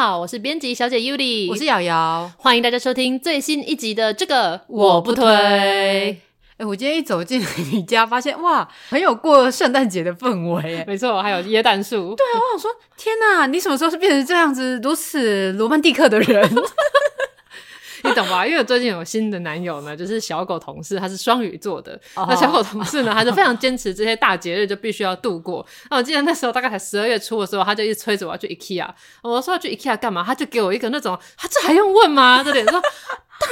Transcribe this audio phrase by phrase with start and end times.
[0.00, 5.26] 好，我是编辑小姐 Yuli，我是瑶瑶，欢迎大家收听最新一集的这个我不推。
[6.56, 7.38] 哎，我今天一走进
[7.70, 10.82] 你家，发现哇，很有过圣诞节的氛围。
[10.86, 12.14] 没错，还有椰蛋树。
[12.14, 16.50] 对啊，我想说，天哪，你什么时候是变成这样子如此罗曼蒂克的人？
[18.02, 18.46] 你懂吧？
[18.46, 21.98] 因为我最近有新的男友呢，就是小狗同事，他是双鱼座的。
[22.14, 22.28] Oh.
[22.28, 25.66] 那小狗同事呢，他就非常坚持这些大节日就必须要度过。
[25.90, 28.88] 那我记得那时候大概才十二月初的时候，他就一直催着我要去 IKEA。
[29.22, 30.24] 我说要去 IKEA 干嘛？
[30.24, 32.42] 他就给我一个那种，他这还用问吗？
[32.44, 32.80] 这脸说。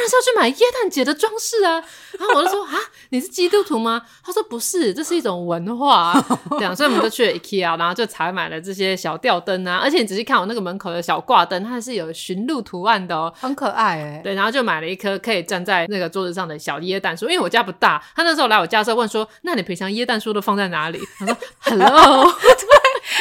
[0.08, 1.82] 是要去买耶诞节的装饰啊！
[2.18, 2.72] 然后我就说 啊，
[3.10, 4.02] 你是基督徒吗？
[4.24, 6.14] 他说不是，这是一种文化。
[6.52, 9.78] 这样，所以我们就去了 IKEA，然后就采买了这些小吊灯啊。
[9.82, 14.20] 而且你仔细看我那个门口的小挂灯，它是有驯鹿图案的哦，很可爱哎。
[14.24, 18.02] 对，然后就买了一棵可以站在那个桌子上的小耶诞树，因为我家不大。
[18.16, 22.32] 他那时候来我家的时候问说：“那你平常耶诞树都放在哪里？”他说： “Hello，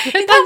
[0.03, 0.43] 对，耶诞树。”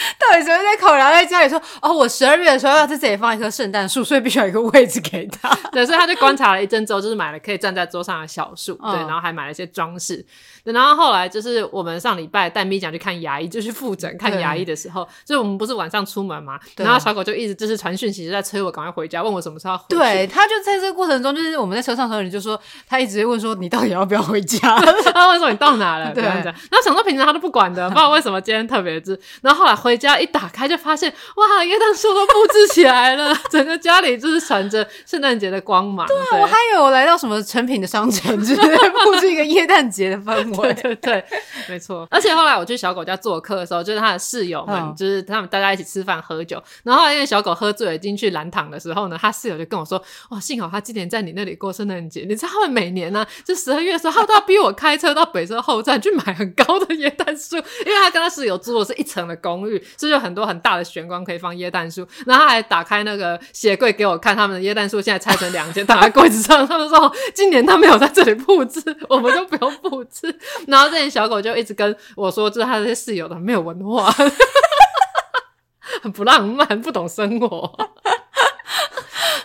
[0.18, 5.54] 到底谁在考量在家里说哦，我十二月的时候要在这里放一棵圣诞树，所以必须要有一个位置给他。
[5.72, 10.24] 对，所以他就观察了一阵之后，就是买了可以站在桌上的小树，对，然后还买了一些装饰。
[10.64, 19.96] 然后后来就是我们上礼拜带咪酱去看牙医，就去复诊看牙医的时候，就是我们不是晚上出门嘛，然后小狗就一直就是传讯息，就在催我赶快回家，问我什么时候要回去。
[19.96, 24.58] 对，他就在这个过程中，就是我们在车上的时候，你就说他一直问说你到底要不要回家？
[25.12, 26.12] 他问说你到哪了？
[26.14, 29.18] 对，然后想说平常他都不管的，不知道为什么今天特别是。
[29.42, 36.06] 然后后来回家一打开就发现哇，耶诞树都布置起来了， 整个家里就是闪着圣诞节的光芒。
[36.06, 38.60] 对啊，我还以为我来到什么成品的商城，就是
[39.04, 40.49] 布置一个 耶诞节的氛围。
[40.56, 41.24] 对对对。
[41.68, 52.24] 没错，而且后来我去小狗家做客的时候，就是他的室友们，嗯、就是他们大家一起吃饭喝酒，然后因为小狗喝醉了进去蓝躺的时候呢，他室友就跟我说：“哇，幸好他今年在你那里过圣诞节。
[52.28, 62.06] 你知道他们每年呢、啊，就十二月的时候，他都要逼我开车到北车后站去买很高的耶诞树，因为他跟他室友住的是一层的公寓，所以有很多很大的玄关可以放耶诞树。
[62.26, 66.66] 然后他还打开那个鞋柜给我看，他们的耶诞树现在拆成两间，躺在柜子上。
[66.66, 70.34] 他们说今年他没有在这里布置，我们就不用布置。
[70.68, 71.30] 然后这些小。
[71.30, 74.12] 狗就一直跟我说，就是他这些室友的没有文化，
[76.02, 77.72] 很不浪漫，不懂生活。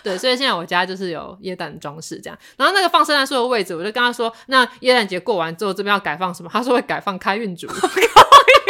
[0.02, 2.36] 对，所以现在我家就是有椰蛋装饰这样。
[2.56, 6.50] 然后那个放圣诞树的位置，我就跟他说，那耶诞节过完之后，这边要改放什么？
[6.52, 7.68] 他说会改放开运竹。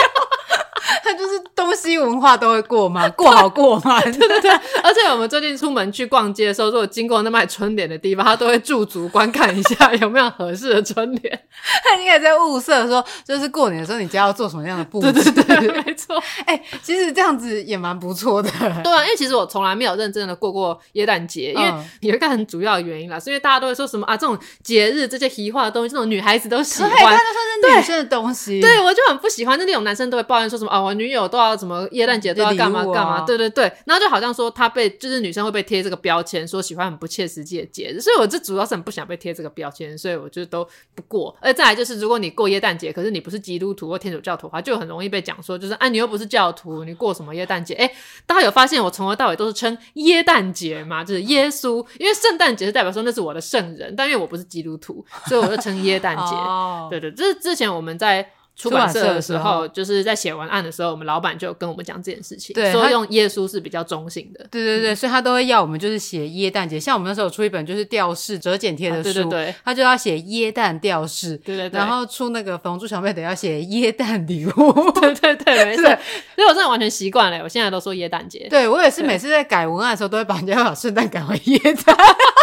[1.67, 4.51] 东西文化都会过吗， 过好过吗， 对对对。
[4.83, 11.41] 而且我们最近出门去逛街的时候，如果经过那卖春联的地方，他都会驻足观看一下有没有合适的春联。
[11.83, 15.13] 他应该在物色说，就是过年的时候你家要做什么样的布置？
[15.33, 16.17] 对对对，没错。
[16.45, 18.49] 哎、欸，其实这样子也蛮不错的。
[18.85, 28.61] 对啊，因为其实我从来没有认真的过过耶诞节，因为有一个很主要的原因啦，是因为大家都会说什么啊，这种节日这些奇化的东西，这种女孩子都喜欢，对，他就说是女生的东西。
[28.61, 41.37] 对，对我就很不喜欢，就那种男生都会抱怨说什么啊，我女友都要什么耶诞节都要干嘛干嘛，对对对，然后就好像说他被就是女生会被贴这个标签，说喜欢很不切实际的节日，所以我这主要是很不想被贴这个标签，所以我就都不过。
[41.41, 47.75] 而再来就是，如果你过耶诞节，可是你不是基督徒或天主教徒的话，就很容易被讲说，就是啊，你又不是教徒，你过什么耶诞节？
[47.75, 47.91] 哎，
[48.27, 51.03] 大家有发现我从头到尾都是称耶诞节吗？
[51.05, 56.23] 就是耶稣，因为圣诞节是代表说那是我的圣人，但因为我不是基督徒，所以我就称耶诞节。
[56.47, 58.31] 哦、对对，这是之前我们在。
[58.57, 64.47] 出版社的时候，就是在写文案的时候，我们老板就跟我们讲这件事情，对，说用耶稣是比较中性的。
[64.51, 66.81] 对对对，嗯、所以他都会要我们就是写耶诞节。
[66.81, 71.37] 像我们那时候出一本就是吊饰折剪贴的书，啊、对对对，他就要写耶诞吊饰。
[71.39, 71.79] 对对对。
[71.79, 74.51] 然后出那个粉红猪小妹得要写耶诞礼物。
[75.01, 75.83] 对对对，没错。
[76.35, 78.47] 所以我真的完全习惯了，我现在都说耶诞节。
[78.49, 81.97] 对，我也是每次在改文案的时候，都会把人家把圣诞改为耶诞。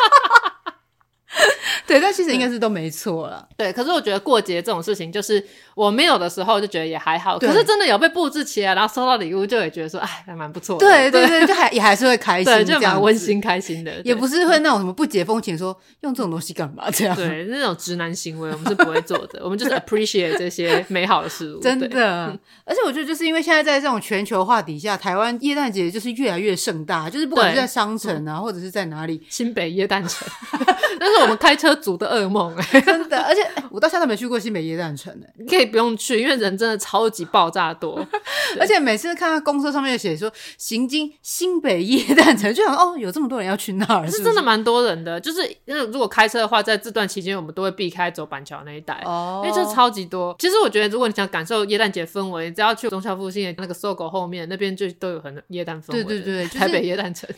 [1.86, 3.48] 对，但其实应该是都没错了。
[3.58, 5.44] 对，可是我觉得过节这种事情，就是
[5.76, 10.86] 我没有的时候就觉得也还好，可是真的有被布置起来，然后收到礼物，就会觉得说，哎，还蛮不错的。
[10.86, 17.16] 对对 对，就还也还是会开心，对，就蛮温馨开心的，也不是会那种什么不解风情，说用这种东西干嘛这样。
[17.16, 21.60] 对，那种直男行为我们是不会做的，我们就是 appreciate 这些美好的事物。
[21.60, 30.28] 真的，而且我觉得就是因为现在在这种全球化底下，台湾耶诞节就是越来越盛大，就是不管是在商城啊，或者是在哪里，新北耶诞城，
[31.00, 33.22] 但是我们开车族的噩梦哎， 真的。
[33.22, 38.06] 而且我到现在没去过新北耶诞城呢，你可以不用去，因为人真的超级爆炸多，
[38.60, 45.20] 而且每次看到公车上面写说行经新北耶诞城，就想哦，有这么多人要去那儿，是真的蛮多人的。
[45.20, 50.36] 就是如果开车的话，在这段期间我们都会避开走板桥那一带，哦，因为这超级多。
[50.40, 56.04] 其实我觉得，如果你想感受耶诞节氛围，只要去中校附近的那个 SOGO 后面那边，就都有很耶诞氛围。
[56.04, 57.30] 对对对，台北耶诞城，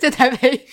[0.00, 0.66] 在台北。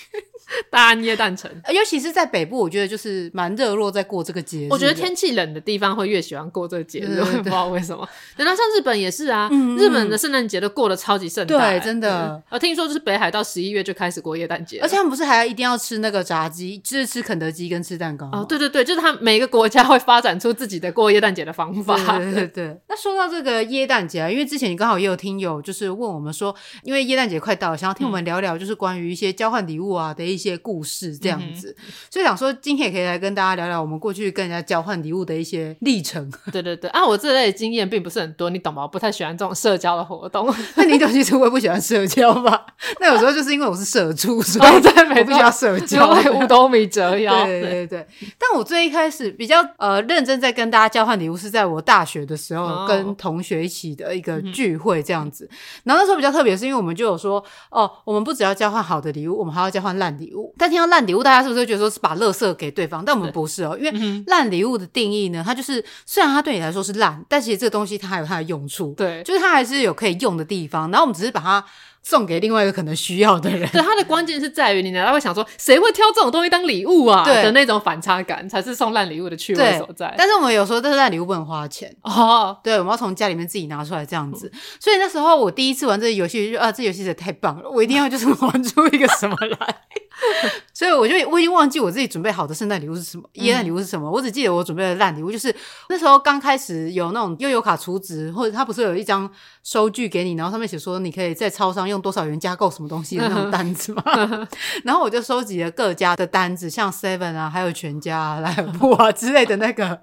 [0.70, 4.68] 大安耶诞城，尤其是在北部，我觉得就是蛮热络，在过这个节日。
[4.70, 8.08] 我觉得天气冷的地方会越喜欢过这个节日，我也 不知道为什么。
[8.36, 9.48] 等到像日本也是啊，
[9.78, 12.42] 日本的圣诞节都过得超级盛大，对，真的。
[12.50, 18.26] 我听说就是北海道十一月就开始过耶诞节，而且他们不是还要一定要吃那个炸鸡，就是吃肯德基跟吃蛋糕。
[18.32, 21.96] 哦，对对对，就是他每个国家会发展出自己的过耶诞节的方法。
[22.18, 22.80] 对对对，对。
[22.88, 31.16] 那说到这个耶诞节啊，因为之前你刚好也有听友就是问我们说，因为耶诞节快到了，想要听我们聊聊就是关于一些交换礼物啊的一些故事。
[31.18, 31.74] 这样子，
[32.10, 36.30] 所以想说今天也可以来跟大家聊聊我们过去跟人家交换礼物的一些历程。
[36.52, 38.82] 对 对对， 啊，我这类的经验并不是很多，你懂吗？
[38.82, 40.52] 我不太喜欢这种社交的活动。
[40.76, 42.66] 那你懂其实我也不喜欢社交吧？
[43.00, 47.44] 那有时候就是因为我是社畜，所以在没必要社交，五斗米折腰。
[47.44, 48.06] 对对对。
[48.38, 55.48] 但我最一开始比较呃认真在跟大家交换礼物，是在我大学的时候跟同学一起的一个聚会这样子。
[55.84, 60.54] 然后那时候比较特别，是因为我们就有说哦，我们不只要交换好的礼物，我们还要交换烂礼物。
[60.56, 63.04] 但听到烂礼物，大家是不是会觉得说是把垃圾给对方？
[63.04, 70.90] 但我们不是哦，因为烂礼物的定义呢，它就是虽然它对你来说是烂，但其实这个东西它还有它的用处，对，就是它还是有可以用的地方。
[70.90, 71.64] 然后我们只是把它
[72.04, 73.68] 送给另外一个可能需要的人。
[73.70, 77.24] 对，它的关键是在于你难道会想说，谁会挑这种东西当礼物啊？
[77.24, 80.14] 对的那种反差感，才是送烂礼物的趣味所在。
[80.16, 84.52] 但是我们有时候这是烂礼物不能花钱哦，对，我们要从家里面自己拿出来这样子。
[84.78, 89.76] 所以那时候我第一次玩这个游戏，就啊，这游戏太棒了，我一定要就是玩出一个什么来。
[90.72, 95.54] 所以我就我已经忘记我自己准备好的圣诞礼物是什么，耶诞礼物是什么，我只记得我准备的烂礼物就是
[95.88, 99.28] 那时候刚开始有那种悠游卡储值，或者它不是有一张
[99.64, 104.02] 收据给你，然后上面写说你可以在超商用多少元加购什么东西的那种单子嘛。
[104.84, 110.00] 然后我就收集了各家的单子，像 Seven 啊，还有全家啊、莱尔富啊之类的那个，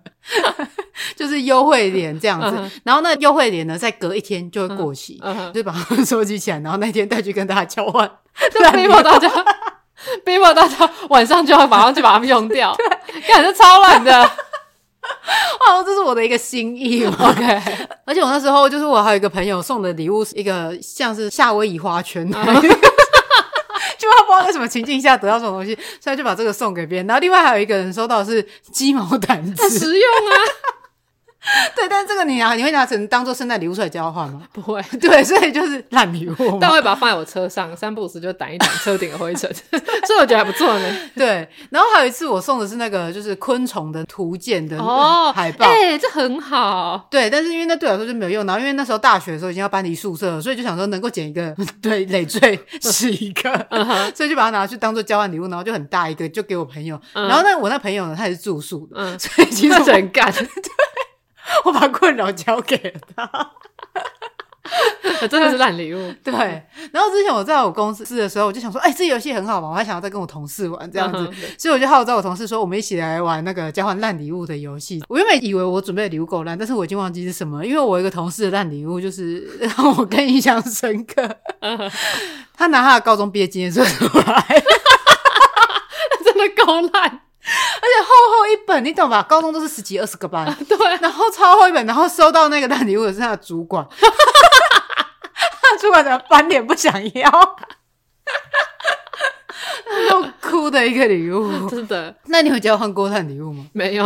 [1.16, 2.80] 就是优惠点这样子。
[2.84, 5.22] 然后那优惠点呢，再隔一天就会过期，
[5.54, 8.10] 就把它们收集起来，然后那天再去跟大家交换，
[8.76, 9.30] 逼迫大家。
[10.26, 12.76] 逼迫大家晚上就要马上去把它们用掉，
[13.28, 14.32] 感觉超懒的。
[15.68, 17.06] 哦，这是我的一个心意。
[17.06, 17.62] OK，
[18.06, 22.36] 而且我那时候就是我还有一个朋友送的礼物，是一个像是夏威夷花圈， 就
[24.10, 27.08] 他不知道在什么情境下得到这种东西，所以就把这个送给别人。
[27.08, 28.42] 然后另外还有一个人收到的是
[28.72, 30.34] 鸡毛掸子，很实用啊。
[31.76, 34.44] 对，但是这个你拿，你会拿成当做圣诞礼物出来交换吗？
[34.54, 34.82] 不会。
[35.02, 36.36] 对，所以就是烂礼物。
[36.60, 39.52] 但我会把它放在我车上，三不五时就掸一掸车顶的灰尘，
[40.06, 40.98] 所以我觉得还不错呢。
[41.16, 47.08] 对，然后还有一次我送的是那个就是昆虫的图鉴的哦海报，哎、欸，这很好。
[47.10, 53.50] 对，但是因为那对我来说就没有用，然后因为那时候大学的时候已经要搬离宿舍了，所以就想说能够捡一个对累赘是一个，
[54.14, 57.00] 所以就把它拿去当做交换礼物，然后就很大一个就给我朋友。
[57.14, 60.32] 嗯、然后那我那朋友呢，他也是住宿的，嗯，所以其实很干。
[61.64, 61.66] 对。
[61.66, 63.52] 我把困扰交给了他，
[65.28, 66.14] 真的是烂礼物。
[66.24, 66.34] 对，
[66.92, 75.04] 然后之前我在我公司的时候，我就想说，哎、欸，这游戏很好玩，我还想要再跟我同事玩这样子，嗯、所以我就号召我同事说，我们一起来玩那个交换烂礼物的游戏。
[75.10, 81.28] 我原本以为我准备的礼物够烂，但是我已经忘记是什么，因为我一个同事的烂礼物就是 让我更印象深刻。
[81.60, 81.92] 嗯、
[82.56, 84.64] 他拿他的高中毕业纪念册出来，
[86.24, 87.22] 真的够烂。
[87.82, 89.24] 而且厚厚一本，你懂吧？
[89.24, 90.78] 高中都是十几二十个班，啊、对。
[91.02, 97.56] 然后超厚一本，然后收到那个大礼物的是他的主管，他主管怎么翻脸不想要？
[100.10, 102.16] 又哭的一个礼物，真的。
[102.26, 103.66] 那你有交换过烂礼物吗？
[103.74, 104.06] 没有，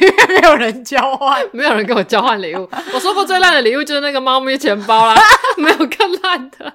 [0.00, 2.68] 因为没有人交换，没有人跟我交换礼物。
[2.94, 5.14] 我说过最烂的礼物就是那个猫咪钱包啦，
[5.56, 6.72] 没有更烂的。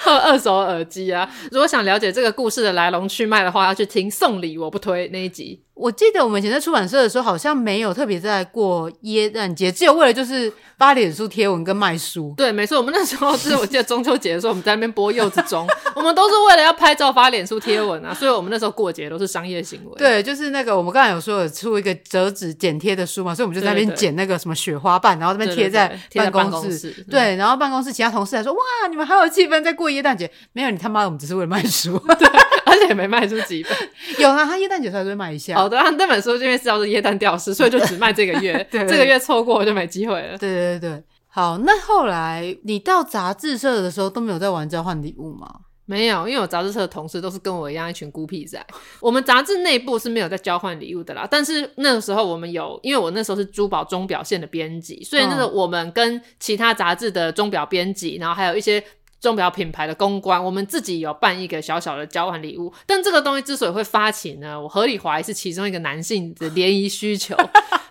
[0.00, 1.28] 和 二手耳机啊！
[1.50, 5.60] 如果想了解这个故事的来龙去脉的话，要去听送礼我不推那一集。
[5.74, 12.32] 我记得我们以前在出版社的时候，好像没有特别在过耶诞节，只有为了就是发脸书贴文跟卖书。
[12.36, 15.66] 对，没错，我们那时候是我记得中秋节的时候，我们在那边播柚子钟，
[15.96, 19.92] 我们都是为了要拍照发脸书贴文啊，所以我们那时候过节都是商业行为。
[19.98, 27.04] 对，就是那个我们刚才有说有出一个折纸剪贴的书嘛，所以我们就在那边剪那个什么雪花瓣，然后那边贴在办公室。
[27.10, 31.98] 对，然后办公室其他同事还说：“哇，你们好有气氛，在过耶诞节。”没有，你他妈的，我们只是为了卖书。
[32.16, 32.28] 对，
[32.74, 33.72] 而且也没卖出几本。
[34.18, 35.54] 有啊，他耶诞节才会卖一下。
[35.54, 38.54] 好的，那本书因为是叫做耶诞吊饰，所以就只卖这个月。
[38.70, 40.36] 对，这个月错过我就没机会了。
[40.36, 45.48] 对对对，好，那后来你到杂志社的时候都没有在玩交换礼物吗？
[45.86, 48.64] 没有，因为我杂志社的同事都是跟我一样一群孤僻仔。
[49.00, 51.28] 我们杂志内部是没有在交换礼物的啦。
[51.30, 58.82] 但是那个时候我们有，因为我那时候是珠宝钟表线的编辑，所以那个我们跟其他杂志的钟表编辑，然后还有一些。
[59.24, 67.34] 钟表品牌的公关，我们自己有办一个小小的交换礼物，但这个东西之所以会发起呢，我合理怀疑是其中一个男性的联谊需求，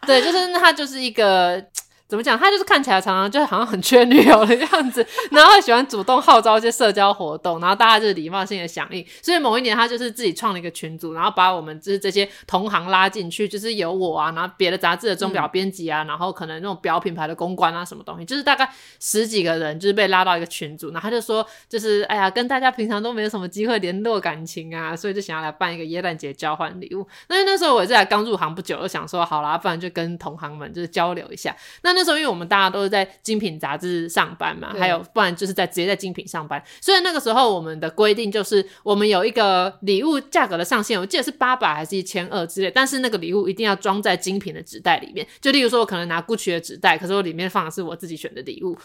[0.08, 1.66] 对，就是他就是一个。
[2.14, 2.38] 怎么讲？
[2.38, 9.04] 他就是看起来常常就好像很缺女友的样子， 然后喜欢主动号召一些社交活动，然后大家就是礼貌性的响应。
[9.20, 27.08] 所以某一年他就是自己创了一个群组，然后把我们就是这些同行拉进去，就是有我啊，然后别的杂志的钟表编辑啊，然后可能那种表品牌的公关啊什么东西，就是大概十几个人就是被拉到一个群组，然后他就说就是哎呀，跟大家平常都没有什么机会联络感情啊，所以就想要来办一个耶诞节交换礼物。
[27.28, 31.56] 那那时候我也是才刚入行不久，就想说好啦，不然就跟同行们就是交流一下。
[31.82, 32.03] 那那。
[32.04, 45.26] 那时候，因为我们大家都是在精品杂志上班嘛，还有不然就是在直接在精品上班，所以那个时候我们的规定就是，我们有一个礼物价格的上限，我记得是八百还是一千二之类，但是那个礼物一定要装在精品的纸袋里面。
[45.40, 48.78] 就例如说，我可能拿 Gucci 的纸袋，可是我里面放的是我自己选的礼物。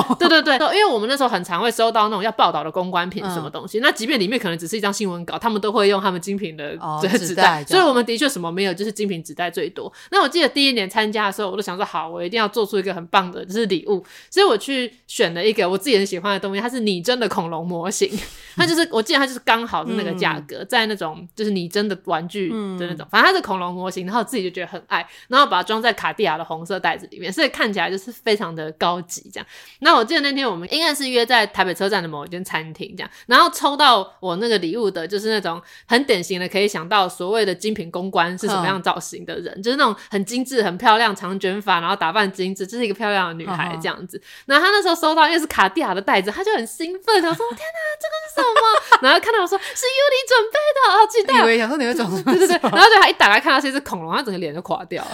[0.18, 9.92] 对对对，因为我们那时候很常会收到那种要报道的公关品什么东西，嗯、那即便里面可能只是一张新闻稿，他们都会用他们精品的这个纸袋，所以我们的确什么没有，就是精品纸袋最多。
[10.10, 12.90] 那我记得第一年参加的时候，我都想说，好，我一定要做出一个。
[12.90, 18.10] 很棒的，就是礼物，所以我去选了一个我自己很喜欢的东西，它是拟真的恐龙模型，
[18.56, 29.46] 它就是我记得它就是刚好的那个价格，嗯、在那种就是拟真的玩具的那种，反正它是恐龙模型，然后自己就觉得很爱，然后把它装在卡地亚的红色袋子里面，所以看起来就是非常的高级这样。
[29.78, 42.70] 那我记得那天我们应该是约在台北车站的某一间餐厅这样，然后抽到我那个礼物的就是那种很典型的可以想到所谓的精品公关是什么样造型的人，嗯、就是那种很精致、很漂亮、长卷发，然后打扮精致。
[42.70, 52.22] 是一个漂亮的女孩这样子，然后她那时候收到因为是卡地亚的袋子，她就很兴奋，她说：“天哪，这个是什么？” 然后看到我说：“是 Yuli 准备的，好期待。”以为想说你会装什么？
[52.32, 55.10] 对对对，然后就她一打开看到是一只恐龙，她整个脸就垮掉了。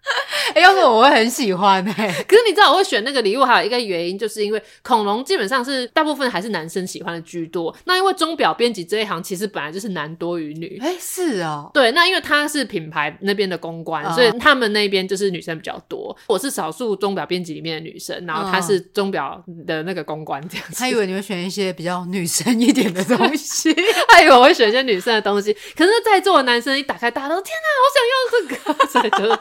[0.50, 7.74] 哎、欸，要是我会很喜欢哎、欸， 可是你知道我会选那个礼物，还有一个原因，就是因为恐龙基本上是大部分还是男生喜欢的居多。
[7.84, 11.92] 那因为钟表编辑这一行其实本来就是男多于女，哎、欸，是哦，对。
[11.92, 16.16] 那因为他是品牌那边的公关，哦、所以他们那边就是女生比较多。
[16.26, 20.76] 我是少数钟表编辑里面的女生，然后他是钟表的那个公关这样子。
[20.78, 23.74] 他以为你会选一些比较女生一点的东西，
[24.08, 25.52] 他以为我会选一些女生的东西。
[25.76, 29.38] 可是在座的男生一打开，大家都天哪，好想要这个，所以就是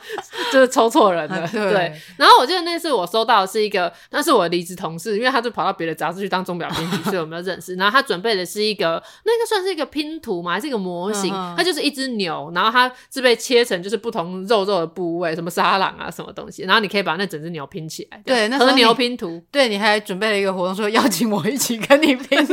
[0.54, 1.38] 就是抽错人了。
[1.38, 7.76] 啊、 对，对，然后我记得那次我收到的是一个，那是我的离职同事，因为他就跑到别的杂志去当钟表编辑，所以我们就认识。
[7.76, 10.54] 然后他准备的是一个，那个算是一个拼图吗？
[10.54, 11.34] 还是一个模型？
[11.34, 16.64] 嗯、它就是一只牛，然后它是被切成就是不同肉肉的部位，什么沙朗啊，什么东西。
[16.64, 18.22] 然后你可以把那整只牛拼起来。
[18.26, 19.42] 对，那和牛拼图。
[19.52, 22.46] 对，你还准备了一个活动，说邀请我一起跟你拼牛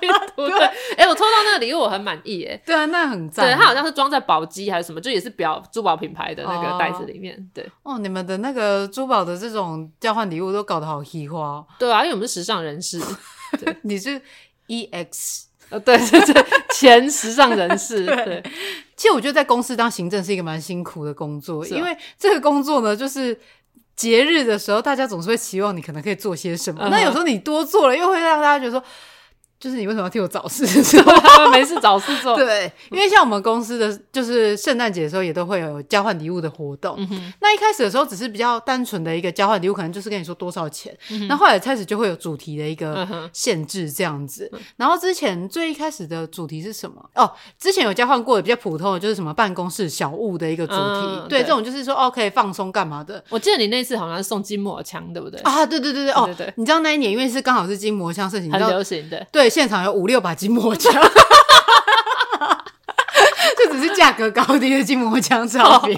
[0.00, 0.48] 拼图。
[0.48, 0.64] 对，
[0.96, 3.46] 哎，我抽到那个礼物我很满意，哎，对啊，那很赞。
[3.46, 7.50] 对，它好像是装在宝鸡还是什么，就也是表珠宝品牌的那个袋子里面。
[7.52, 7.98] 对，哦。
[7.98, 13.00] 你们的那个珠宝的这种交换礼物都搞得好稀花，对啊，因为我们是时尚人士，
[13.60, 14.20] 对你是
[14.68, 18.04] EX，呃，对对对，前时尚人士。
[18.06, 18.42] 对，对
[18.96, 23.38] 其实我觉得在公司当行政是一个蛮辛苦的工作，啊、因为这个工作呢，就是
[23.96, 26.90] 节日的时候，大家总是会期望你可能可以做些什么，uh huh.
[26.90, 28.82] 那有时候你多做了，又会让大家觉得说。
[29.58, 30.64] 就是你为什么要替我找事
[31.52, 32.36] 没事找事做。
[32.36, 36.96] 对，因为像我们公司的，就是圣诞节的时候也都会有交换礼物的活动。
[36.98, 40.96] 嗯、那一开始的时候只是比较单纯的一个交换礼物，可能就是跟你说多少钱。
[41.28, 44.48] 那后来开始就会有主题的一个限制这样子。
[44.52, 47.04] 嗯、然后之前最一开始的主题是什么？
[47.14, 50.78] 哦，之前有交换过的比较普通的，就是什么办公室小物的一个主题。
[50.80, 53.22] 嗯、对，对这种就是说哦，可以放松干嘛的。
[53.28, 55.40] 我记得你那次好像是送筋膜枪，对不对？
[55.40, 59.26] 啊，对对对对，哦，对对对你知道那一年因为是刚好是筋膜枪盛行，很流行的。
[59.32, 60.28] 对，现场有五六把。
[60.28, 60.92] 把筋膜枪，
[63.56, 65.96] 这只是价格高低的筋膜枪差别。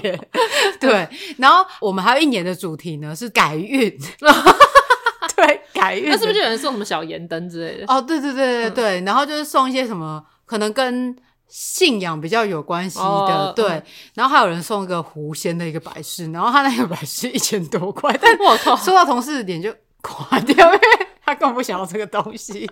[0.79, 1.05] 对，
[1.37, 3.93] 然后我们还有一年的主题呢，是改运。
[5.35, 6.09] 对，改运。
[6.09, 7.93] 那是不是就有人送什么小盐灯之类的？
[7.93, 9.01] 哦，对对对对对。
[9.01, 11.13] 嗯、然后就是送一些什么，可能跟
[11.49, 13.67] 信仰比较有关系的，哦、对。
[13.67, 20.79] 嗯、然后还有人送一个狐仙的一个摆饰，然后他那个摆饰一千多块，但我靠，收到同事的脸就垮掉，因为
[21.25, 22.65] 他根本不想要这个东西。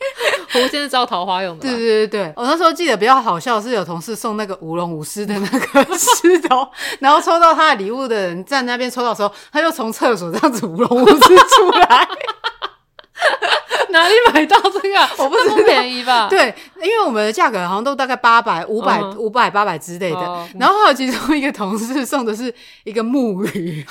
[0.52, 1.62] 狐仙是招桃花用的。
[1.62, 6.66] 对对对对，我那时候记得比较好笑是有同事送那个舞龙舞狮的那个狮头，
[7.00, 12.08] 然后抽到他的礼物的人在那边抽到的时候，他就从厕所这样子舞龙舞狮出来。
[13.90, 15.22] 哪里买到这个？
[15.22, 16.26] 我不是不便宜吧？
[16.30, 20.48] 对，因为我们的价格好像都大概八百、五百、五百、八百之类的。
[20.58, 22.54] 然后还有其中一个同事送的是
[22.84, 23.84] 一个木鱼，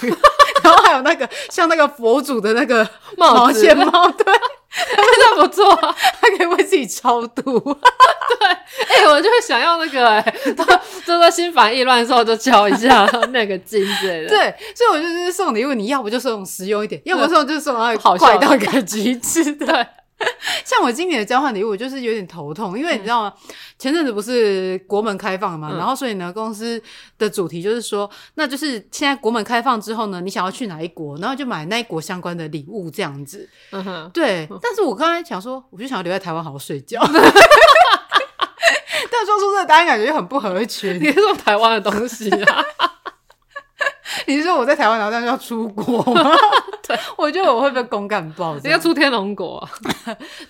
[0.70, 5.76] 然后还有那个像那个佛祖的那个毛线帽，对，真的不错，
[6.22, 7.60] 他可以为自己超度。
[7.60, 8.48] 对，
[8.88, 10.36] 哎，我就会想要那个，哎，
[11.06, 14.30] 就在心烦意乱的时候就敲一下 那个金之类的。
[14.30, 19.52] 对，所以我就是送礼物，你要不就送实用一点，要不送就送好坏到一个极致。
[19.54, 19.88] 对。
[20.66, 23.34] 像我今年的交换礼物，就是有点头痛，因为你知道吗？
[23.48, 26.82] 嗯、前阵子不是国门开放嘛，嗯、然后所以呢，公司
[27.18, 33.50] 的主题就是说，那就是现在国门开放之后呢，你想要去哪一国，然后就买那一国相关的礼物这样子。
[33.72, 34.48] 嗯哼，对。
[34.62, 37.02] 但是我刚才想说，我就想要留在台湾好好睡觉。
[39.12, 41.00] 但说出这个答案，感觉就很不合群。
[41.00, 42.64] 你是说台湾的东西啊？
[44.28, 46.32] 你是说我在台湾，然后就要出国吗？
[46.88, 49.70] 对， 我觉得我会被公干爆，应该出天龙国、啊。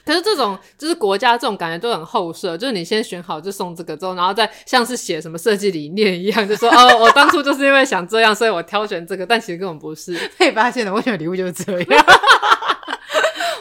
[0.05, 10.17] 可是这种就是国家这种感觉都很后设，就是你先选好就送这个之后，然后再像是写什么设计理念一样，就说哦，我当初就是因为想这样，所以我挑选这个，但其实根本不是。
[10.37, 12.05] 被发现了，我选礼物就是这样。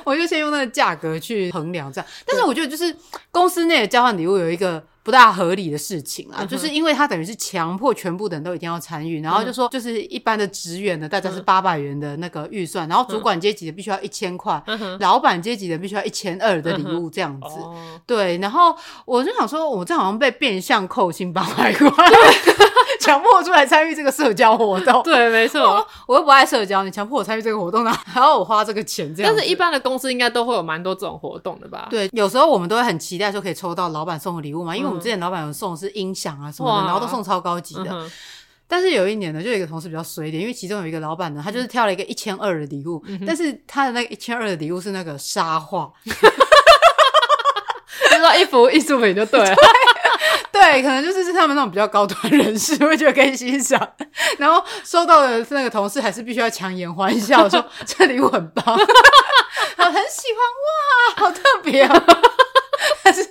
[0.04, 2.94] 我就先用那个价格去衡量这样，但是我觉得就是
[3.30, 4.82] 公司内的交换礼物有一个。
[5.08, 14.62] 不大合理的事情啊，就是因为他等于是强迫全部的人都一定要参与，然后就说就是一般的职员呢大概是八百元的那个预算，然后主管阶级的必须要一千块，
[15.00, 17.58] 老板阶级的必须要一千二的礼物这样子。
[18.04, 21.88] 对，然后我就想说，我这好像被变相扣薪八百块，
[23.00, 25.02] 强迫出来参与这个社交活动。
[25.04, 29.32] 对，没错，我又不爱社交，你强迫我参与这个活动呢，还要 我花这个钱这样。
[29.34, 31.88] 但是一般的公司应该都会有蛮多这种活动的吧？
[31.90, 34.98] 对，有时候我们都会很期待说可以抽到老板送的礼物嘛，因为我们。
[34.98, 37.86] 之前老板有送的是音响啊什么的，然后都送超高级的。
[37.88, 38.10] 嗯、
[38.66, 45.88] 但是有一年呢，就有一个同事比较衰一点，因为其中有一个老板呢，他就是挑了一个一千二的礼物，嗯、但是他的那个一千二的礼物是那个沙画，
[48.10, 49.56] 就说一幅艺术品就对了。
[50.52, 53.92] 对，可能就是是他们那种比较高端人士会觉得可以欣赏，
[54.38, 58.64] 然后收到的那个同事还是必须要强颜欢笑说这礼物很棒，
[59.76, 62.04] 他很喜欢哇，好特别啊，
[63.02, 63.28] 但是。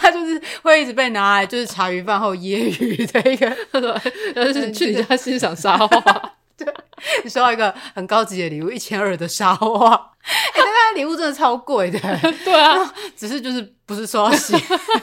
[0.00, 3.48] 他就是会一直被拿来，就是茶余饭后揶揄的一个，
[4.34, 6.32] 对，就是去你家欣赏沙画。
[6.58, 6.66] 对，
[7.24, 10.12] 你收到一个很高级的礼物，一千二的沙画。
[10.28, 11.98] 哎、欸，但他的礼物真的超贵的。
[12.44, 14.52] 对啊，只是就是不是说要洗，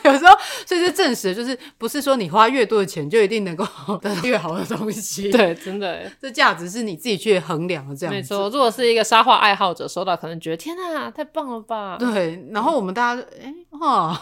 [0.04, 3.66] 有时候所以就证实，就是不是说你花越多的钱就一定能够
[4.02, 5.32] 得到越好的东西。
[5.32, 7.96] 对，真的，这价值是你自己去衡量的。
[7.96, 11.96] 这样没错，如果是一个沙画爱好者收到，可能觉得天哪，太棒了吧？
[11.98, 14.22] 对，然后我们大家哎哈。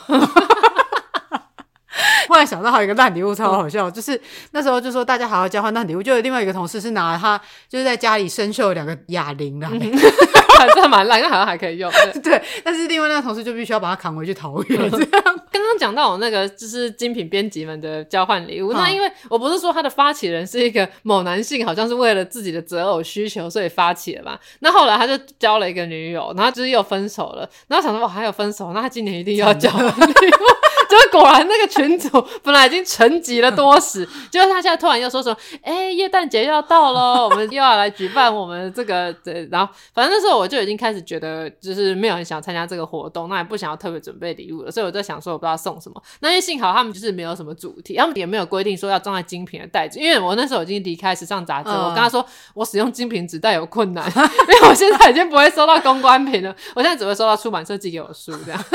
[2.27, 4.19] 忽然想到还有一个烂礼物超好笑，就是
[4.51, 9.69] 那时候就说大家好好交换烂礼物，就有另外一个同事是拿了他就是在家里生锈的两个哑铃来，
[10.58, 11.91] 反正蛮烂，但好像还可以用。
[12.23, 14.89] 对，但是另外那个同事就必须要把它扛回去桃园。
[14.91, 24.39] 这样，刚刚讲到我那个就是精品编辑们的交换礼物，那因为我不是说他的发起人是一个某男性，好像是为了自己的择偶需求所以发起的吧？
[24.60, 29.93] 那后来他就交了一个女友，然后就是又分手了，然后想说哇还有分手，那他今年一定要交换礼物。
[30.89, 46.01] 就果然那个群主本来已经沉寂了多时，结果他现在突然又说什么，哎、欸，耶诞节要到了，我们又要来举办我们这个， 对，然后反正那时候我就已经开始觉得，就是没有人想参加这个活动，那也不想要特别准备礼物了，所以我在想说，我不知道送什么。
[46.19, 58.63] 那因为幸好他们就是没有什么主题，他们也没有规定说要装在精品的袋子，因为我那时候已经离开时尚杂志，嗯、我跟他说我使用精品纸袋有困难， 因为我现在已经不会收到公关品了，我现在只会收到出版社寄给我的书这样。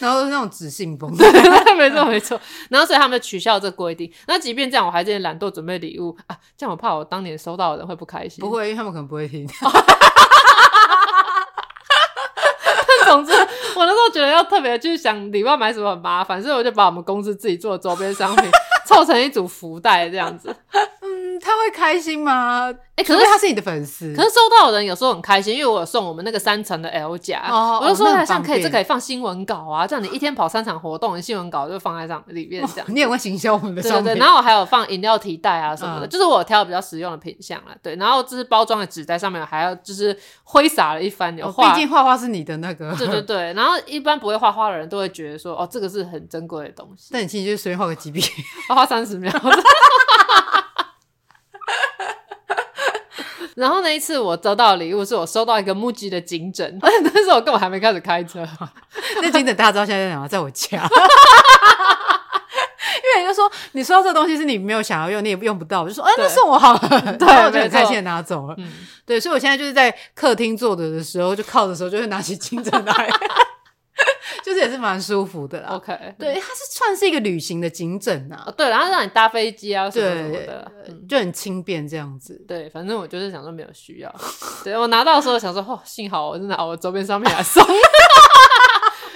[0.00, 1.30] 然后是那种纸信封， 对，
[1.76, 2.40] 没错没错。
[2.68, 4.10] 然后所以他们就取消这个规定。
[4.26, 6.36] 那即便这样，我还是懒惰准备礼物啊。
[6.56, 8.44] 这样我怕我当年收到的人会不开心。
[8.44, 9.46] 不会，因为他们可能不会听。
[12.86, 13.32] 但总之，
[13.76, 18.44] 我那时候觉得要特别去想里外买什么很麻烦，所以我就把我们公司自己做的周边商品
[18.86, 20.54] 凑成一组福袋这样子。
[21.40, 22.70] 他会开心吗？
[22.96, 32.86] 哎、欸，可是他是你的粉丝，可是收到的人有时候很开心，因为我有送我们那个三层的 L 夹，哦、我就说像可以，这可以放新闻稿啊，这样你一天跑三场活动，新闻稿就放在上里面这样。
[32.88, 37.74] 你也会行销我们的商品，对对对，然后我还有放饮料提袋啊什么的，嗯、就是我挑比较实用的品相啦。
[37.82, 42.94] 对，然后就是包装的纸袋上面还要就是挥洒了一番，有画，毕竟画画是你的那个。
[42.98, 47.08] 对对对，然后一般不会画画的人都会觉得说，哦，这个是很珍贵的东西。
[47.12, 48.22] 但你其实就随便画个几笔，
[48.68, 49.32] 画画三十秒。
[53.54, 58.46] 然后那一次我得到的礼物是我收到一个 MUJI 的颈枕，而且那时候我根本还没开始开车。
[59.22, 60.28] 那颈枕大家知道现在在哪吗？
[60.28, 60.88] 在我家。
[62.96, 68.54] 因为你就说你收到这个东西是你没有想要用，你也用不到，我就说哎，那送我好了， 对，我就很开心的拿走了。
[68.58, 68.72] 嗯，
[69.04, 73.10] 对，所以我现在就是在客厅坐着的时候，就靠的时候就会拿起颈枕来。
[74.42, 75.68] 就是也是蛮舒服的啦。
[75.70, 78.52] OK，对，它是算是一个旅行的颈枕啊。
[78.56, 80.72] 对，然后让你搭飞机啊什么什么的，
[81.08, 82.42] 就很轻便这样子。
[82.48, 84.14] 对，反正我就是想说没有需要。
[84.64, 87.62] 对，我拿到的时候想说，哦，幸好我真的我周边商品来送。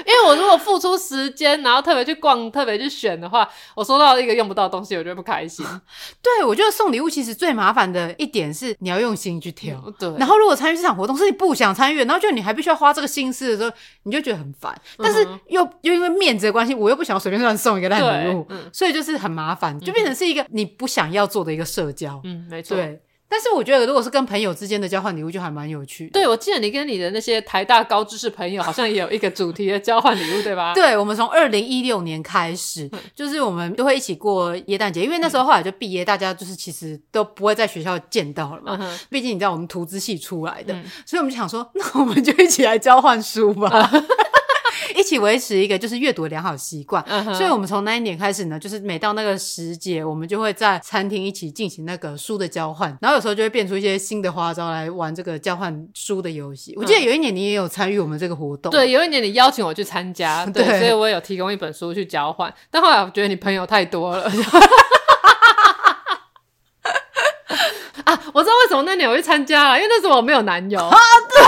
[0.09, 5.67] 因为我如果付出时间，然后特别去逛，特别去选的话，我收到一个用不到的东西，我就会不开心。
[6.23, 9.77] 对，我觉得送礼物其实最麻烦的一点是你要用心去挑。
[9.87, 10.11] 嗯、对。
[10.19, 14.75] 然后如果参与这场活动是你不想参与，然后就你还必须要花这个心思的时候，你就觉得很烦。
[14.97, 22.19] 但是又、嗯、又因为面子的关系，我又不想要随便乱送一个烂礼物，嗯、所以就是很麻烦，就变成是一个你不想要做的一个社交。
[22.25, 22.75] 嗯，没错。
[22.77, 23.03] 对。
[23.29, 26.13] 但是我觉得，如果是跟朋友之间的交换礼物，就还蛮有趣的。
[26.13, 30.73] 对，我记得你跟你的那些台大高知识朋友，好像也有一个主题的交换礼物，对吧？
[30.75, 38.99] 对，我们从二零一六年开始，嗯、就是我们都会一起过耶诞节，因为那时候后来就毕业，嗯、大家就是其实都不会在学校见到了嘛。
[39.11, 43.91] 毕、竟你知道我们图资系出来的，嗯、所以我们就想说， 那我们就一起来交换书吧。
[43.93, 44.07] 嗯
[44.99, 47.33] 一起维持一个就是阅读的良好习惯，uh.
[47.33, 56.75] 所以我们从那一年开始呢，就是每到那个时节，我们就会在餐厅一起进行那个书的交换，然后有时候就会变出一些新的花招来玩这个交换书的游戏。
[56.75, 56.81] Uh.
[56.81, 64.25] 我记得有一年你也有参与我们这个活动，对，有一年你邀请我去参加， 对，对所以我也有提供一本书去交换，但后来我觉得你朋友太多了，
[68.03, 70.99] 啊，我知道为什么那年我去参加了，因为那时候我没有男友啊，
[71.31, 71.41] 对，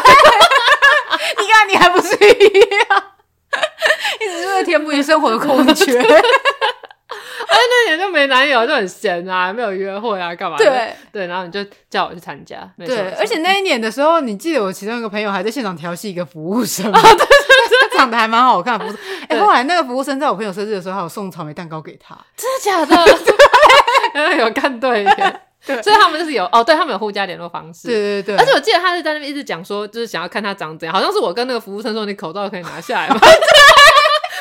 [1.42, 3.02] 你看你还不是一样。
[4.20, 10.56] 一直就在填补你生活的空缺， 哎，那年就没男友，就很闲啊，没有约会啊，干嘛？
[10.56, 19.00] 对对，然后你就叫我去参加，对，而且那一年的时候，你记得我其中一个朋友还在现场调戏一个服务生， 对对对，他长得还蛮好看的服务生。
[19.28, 23.18] 哎，后来那个服务生在我朋友生日的时候，还有送草莓蛋糕给他，真的假的？
[24.12, 25.40] 对，有看对眼。
[25.66, 27.88] 对，所以他们就是有哦，对他们有互加联络方式。
[27.88, 33.18] 对对对，而且我记得他是在那边一直讲说，就是想要看他长怎样，好像是我跟那个服务生说，你口罩可以拿下来吗？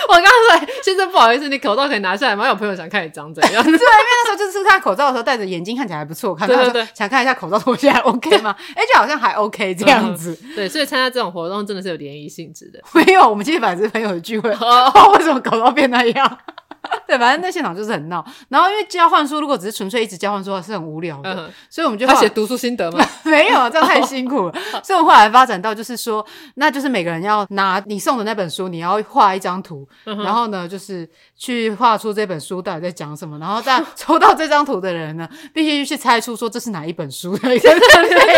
[0.07, 2.47] 我刚刚说，先生不好意思，你口罩可以拿下来吗？
[2.47, 3.61] 有朋友想看你长怎样。
[3.61, 8.55] 对，因为那时候就是他口罩的时候戴着眼镜，看起来还不错，看到对对对，想看一下口罩脱下来 OK 吗？
[8.75, 10.35] 哎，就好像还 OK 这样子。
[10.55, 12.79] 对，所以参加这种活动真的是有联谊性质的。
[12.93, 16.37] 没有，我们其实本来是朋友的聚会，哦，为什么口罩变那样？
[17.07, 18.23] 对，反正那现场就是很闹。
[18.49, 21.33] 然后因为交换书，如果只是纯粹一直交换书，是很无聊的。
[21.33, 24.53] 嗯、所以我们就他写读书心得嘛， 没有，这样太辛苦了。
[24.83, 33.37] 所以我们后来发展到就是说，那就是每个人要拿你送的那本书，你要画一张图，嗯、然后呢，就是去画出这本书到底在讲什么。
[33.39, 37.57] 然后再抽到这张图的人呢，必须去猜出说这是哪一本书的内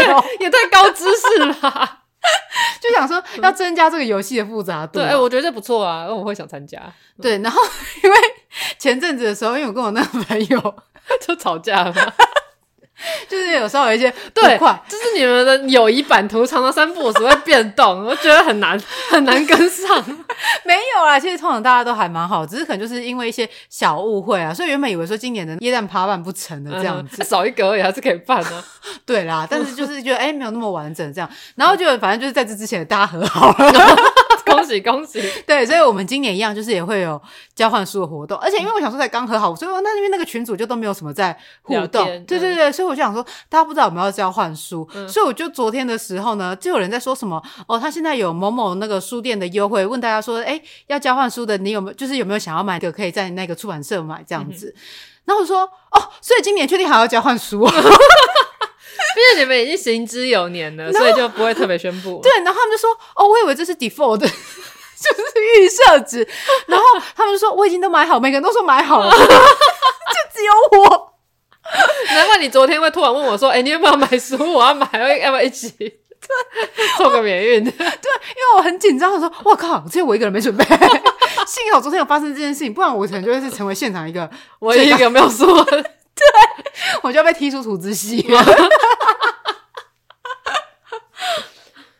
[0.05, 0.23] 容。
[0.39, 2.00] 也太高知识了。
[2.81, 4.99] 就想说要增加这个游戏的复杂度。
[4.99, 6.81] 对，我觉得这不错啊，我会想参加。
[7.21, 7.61] 对，然后
[8.03, 8.17] 因为
[8.77, 10.75] 前阵子的时候，因为我跟我那个朋友
[11.25, 12.13] 就吵架了嘛。
[13.27, 20.03] 就是有时候有一些对，就是你们的友谊版图常常三步五时会变动， 我觉得很难很难跟上。
[20.65, 28.63] 没有啦，其实通常大家都还蛮好，只是可能就是因为一些小误会啊，所以原本以为说今年的耶诞趴办不成的这样子，嗯、少一个而已还是可以办的、啊。
[29.05, 33.95] 对啦，但是就是觉得哎、欸，没有那么完整这样，然后就反正就是在这之前大家和好了。
[34.79, 35.29] 恭喜恭喜！
[35.45, 37.21] 对，所以我们今年一样，就是也会有
[37.53, 54.73] 交换书的活动，而且因为我想说才刚和好，所以那因为那个群主就都没有什么在互动，对对对，所以我就想说大家不知道我们要交换书，嗯、所以我就昨天的时候呢，就有人在说什么哦，他现在有某某那个书店的优惠，问大家说，哎，要交换书的，你有没有就是有没有想要买的，可以在那个出版社买这样子？
[54.75, 54.79] 嗯、
[55.25, 57.67] 然后我说哦，所以今年确定还要交换书
[59.11, 59.15] 啊？
[59.17, 62.19] 因为你们已经行之有年了，所以就不会特别宣布。
[62.23, 64.33] 对，然后他们就说：“哦，我以为这是 default， 就是
[65.57, 66.27] 预设值。”
[66.67, 69.17] 然后他们就说：“我已经都买好，每个人都说买好了，就
[70.33, 71.13] 只有我。”
[72.13, 74.35] 难怪你昨天会突然问我说：“哎、欸，你要不要买书？
[74.53, 74.87] 我要买，
[75.19, 75.71] 要不要一起
[76.97, 80.65] 做个免运？”对，因为我很紧张，我说：“我靠，只有我一个人没准备。”
[81.47, 85.65] 幸好昨天有发生这件事情，不然我可能就会是成为现场一个唯一一个没有说。
[86.21, 86.65] 对，
[87.03, 88.43] 我就要被踢出土资系了。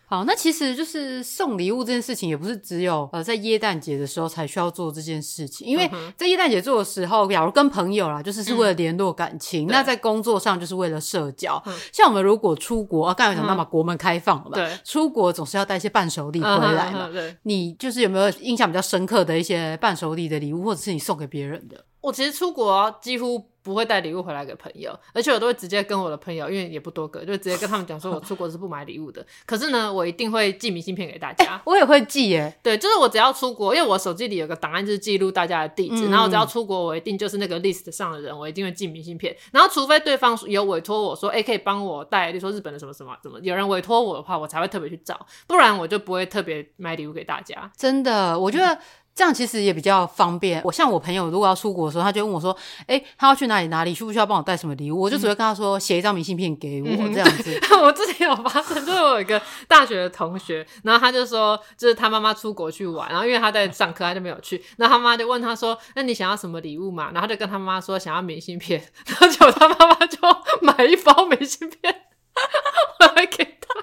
[0.05, 5.65] 好，那其实就是送礼物这件事情，也不是只有呃在耶诞节的时候才需要做这件事情。
[5.65, 11.63] 因为在耶诞节做的时候，假如跟朋友啦，就是是为了联络感情；嗯、那在工作上，就是为了社交。
[11.65, 17.07] 嗯、像我们如果出国，啊，刚才有讲到嘛，国门开放了嘛，对，出国总是要带一些伴手礼回来嘛。
[17.07, 21.85] 对，你就是有没有印象比较深刻的一些伴手礼的礼物，或者是你送给别人的？
[22.01, 29.25] 我其实出国几乎不会带礼物回来给朋友，而且我都会直接跟我的朋友，因为也不多个，就直接跟他们讲说，我出国是不买礼物的。
[29.45, 31.45] 可是呢，我一定会寄明信片给大家。
[31.45, 36.07] 欸、 我也会寄耶，对，就是我只要出国，因为我手机里有个档案，就是记录大家的地址。
[36.07, 39.35] 嗯、然后我只要出国，我一定就是那个 list 上的人，我一定会寄明信片。
[39.51, 47.71] 然后除非对方有委托我说，哎、欸，可以帮我带，比如说日本的什么什么什么，有人委托我的话，我才会特别去找，不然我就不会特别买礼物给大家。
[47.77, 48.79] 真的，我觉得。
[49.13, 50.61] 这样其实也比较方便。
[50.63, 52.55] 我像我朋友如果要出国的时候，他就问我说
[52.87, 53.93] ：“哎、欸，他要去哪里哪里？
[53.93, 56.87] 需不需要帮我带什么礼物？”我就只会跟他说：“写一张明信片给我。
[56.89, 57.59] 嗯”这样子。
[57.81, 64.63] 我之前有发生，就是我有一个大学的同学，然后他就说，就是他妈妈出国去玩，然后因为他在上课，他就没有去。
[64.77, 70.17] 那他妈就问他说：“那你想要什么礼物嘛？”然后他就跟他妈妈说：“想要明信片。” 然后结果他妈妈就
[70.61, 71.93] 买一包明信片
[72.99, 73.81] 回来给他，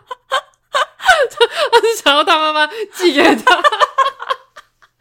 [1.70, 3.62] 他是想要他妈妈寄给他。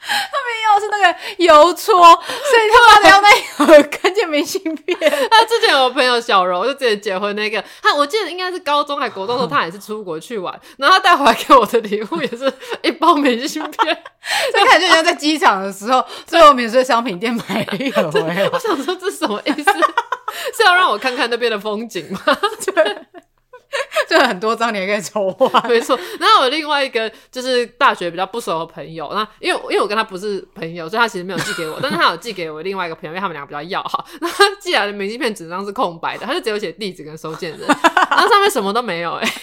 [0.08, 4.98] 他们要是那个邮戳，所以他妈的要那一盒看见明信片。
[5.30, 14.04] 他之前有我朋友小柔，就之前结婚那个，他我记得应该是高中还国中的时候，他也是出国去玩，然后他带回来给我的礼物也是一包明信片。
[14.54, 18.04] 这感觉像在机场的时候，最后免税商品店买一盒。
[18.54, 19.72] 我想说这是什么意思？
[20.56, 22.20] 是要让我看看那边的风景吗？
[22.74, 22.98] 对。
[24.10, 25.66] 就很多张，你也可以抽啊。
[25.68, 25.98] 没错。
[26.20, 34.06] 然后我另外一个就是大学比较不熟的朋友，那因为因为我跟他不是朋友，所以他其实没有寄给我， 但是他有寄给我另外一个朋友，因为他们两个比较要好。
[34.22, 39.34] 那他寄来的明信片纸张是空白的，他就只有写地址跟收件人，然后上面什么都没有哎、欸。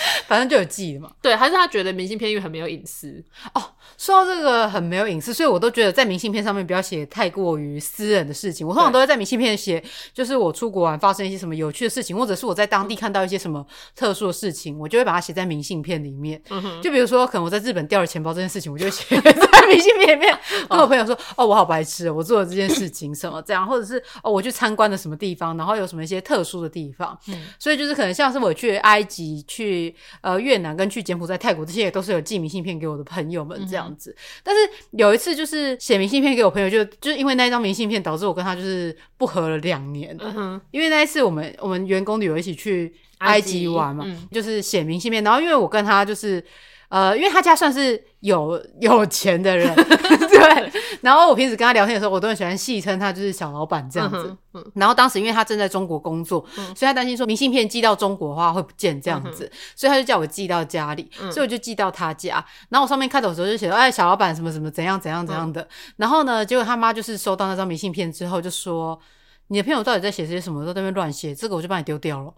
[0.26, 1.10] 反正就有记忆嘛。
[1.22, 3.22] 对，还是他觉得明信片因为很没有隐私
[3.54, 3.62] 哦。
[3.96, 8.66] 说到这个很没有隐私，所以我都觉得在明信片上面不要写太过于私人的事情。
[8.66, 9.82] 我通常都会在明信片写，
[10.12, 16.40] 就是我出国玩发生一些什么有趣的事情，或者是我在当地看到一些什么特殊的事情，我就会把它写在明信片里面。
[16.50, 16.82] 嗯哼。
[16.82, 27.46] 就比如说，可能我在日本掉了钱包这件事情，我就写 在明信片里面， 跟我朋友说：“哦，我好白痴，我做了这件事情什么这样，或者是哦，我去参观了什么地方，然后有什么一些特殊的地方。”嗯。
[27.58, 29.85] 所以就是可能像是我去埃及、去
[30.20, 34.14] 呃越南跟去柬埔寨、泰国这些，也都是有寄明信片给我的朋友们这样子。
[34.42, 34.60] 但是
[34.92, 40.16] 有一次，就是写明信片给我朋友就，就就是因为那一张明信片，导致我跟他就是不合了两年。
[40.20, 46.44] 嗯哼，因为那一次我们我们员工旅游一起去埃及玩嘛，嗯、就是写明信片，然后因为我跟他就是。
[46.88, 50.72] 呃，因为他家算是有有钱的人， 对。
[51.02, 54.16] 然后我平时跟他聊天的时候，我都很喜欢戏称他就是小老板这样子。
[54.26, 62.44] 嗯嗯、然后当时因为他正在中国工作，嗯、所以他担心说明信片寄到中国的话会不见这样子，嗯、所以他就叫我寄到家里，嗯、所以我就寄到他家。
[62.70, 65.60] 然后我上面开头的时候就写说，哎，小老板什么什么怎样怎样怎样的。
[65.60, 68.98] 嗯、然后呢，结果他妈就是收到那张明信片之后，就说
[69.48, 72.32] 你的朋友到底在写些什么，都在那边乱写，这个我就帮你丢掉了。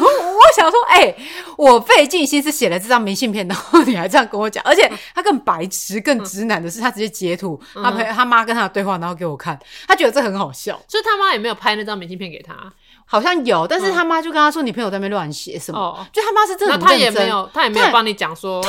[0.00, 1.16] 我想说，哎、欸，
[1.58, 12.54] 我费尽心思写了这张明信片，然后你还这样跟我讲，而且他更白痴、更直男的是，他直接截图他陪他妈跟他的对话，然后给我看，他觉得这很好笑，所以他妈也没有拍那张明信片给他。
[13.10, 18.62] 好像有，但是他妈就跟他说：“你朋友在那边乱写什么？”哦、就他妈是真的，他也没有，他也没有帮你讲说。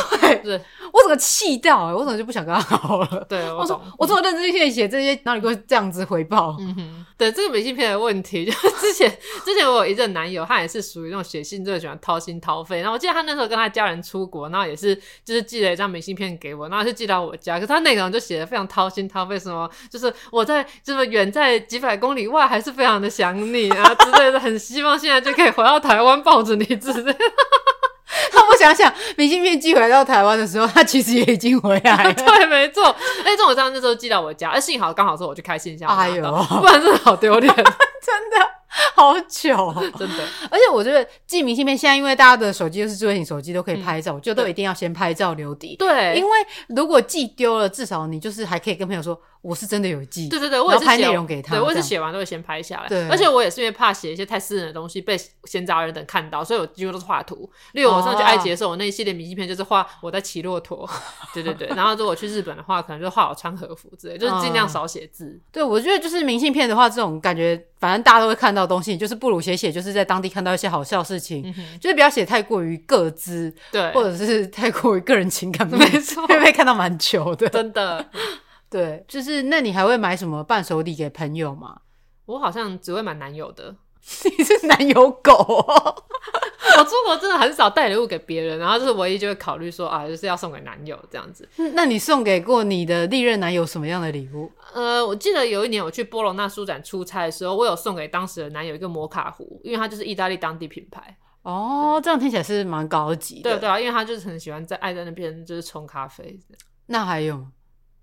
[0.93, 3.25] 我整个气到、欸，我怎么就不想跟他好了？
[3.29, 6.57] 对，我，我说我这么认真去写这些，然后你给我这样子回报。
[6.59, 9.09] 嗯哼，对这个明信片的问题， 就是之前
[9.45, 12.79] 之前我有一任男友，他也是属于那种写信最喜欢掏心掏肺。
[12.79, 17.55] 然后我记得他那时候跟他家人出国，然后也是就是寄了一张明信片给我，然后是寄到我家。
[17.55, 25.19] 可是他内容就写的非常掏心掏肺，什么就是我在就是远在几百公里外，还是非常的想你啊之类的，很希望现在。
[25.21, 27.19] 就可以回到台湾抱着你，之类的。
[28.33, 32.13] 那我想想，明信片寄回到台湾的时候，他其实也已经回来了。
[32.13, 32.83] 对，没错。
[33.23, 36.21] 哎，这种这样那时候寄到我家，而幸好刚好是我去开信箱，哎呦，
[36.59, 38.49] 不然真的好丢脸， 真的
[38.95, 40.23] 好糗， 真的。
[40.49, 45.75] 而且我觉得寄明信片，现在因为大家的手机都是智慧型手机，都可以拍照，嗯、就都一定要先拍照留底。
[45.77, 46.29] 对，因为
[46.69, 49.19] 如果寄丢了，至少你就是还可以跟朋友说。
[49.41, 57.49] 我是真的有寄，对对对，我也是写内容给他，对，我也是写完都会先拍下来，对，而且我也是因为怕写一些太私人的东西被闲杂人等看到，所以我几乎都是画图。
[57.71, 60.87] 例如我上去埃及的时候，我那一系列明信片就是画我在骑骆驼，
[61.33, 61.67] 对对对。
[61.69, 65.41] 然后如果去日本的话，可能就画我穿和服之类，就是尽量少写字。
[65.51, 71.43] 对，我觉得就是明信片的话，这种感觉反正大家都会看到东西，就是不如写写，就是在当地看到一些好笑的事情，
[71.79, 78.05] 就是不要写太过于个资，对，或者是太过于个人情感，没错， 会被看到蛮久的，真的。
[78.69, 81.81] 对，就是那你还会买什么伴手礼给朋友吗？
[82.27, 83.75] 我好像只会买男友的。
[84.37, 86.03] 你是男友狗哦。
[86.77, 91.47] 我出国真的很少带礼物给别人，然后就是唯一就会考虑说啊，就是要送给男友这样子。
[91.73, 94.51] 那你送给过你的历任男友什么样的礼物？
[94.73, 101.17] 呃，我记得有一年我去波隆纳书展出差的时候，我有送给当时的男友一个摩卡壶，因为他就是意大利当地品牌。
[101.43, 103.51] 哦，这样听起来是蛮高级的。
[103.51, 106.39] 对对啊，因为他就是很喜欢在爱在那边就是冲咖啡。
[106.87, 107.45] 那还有？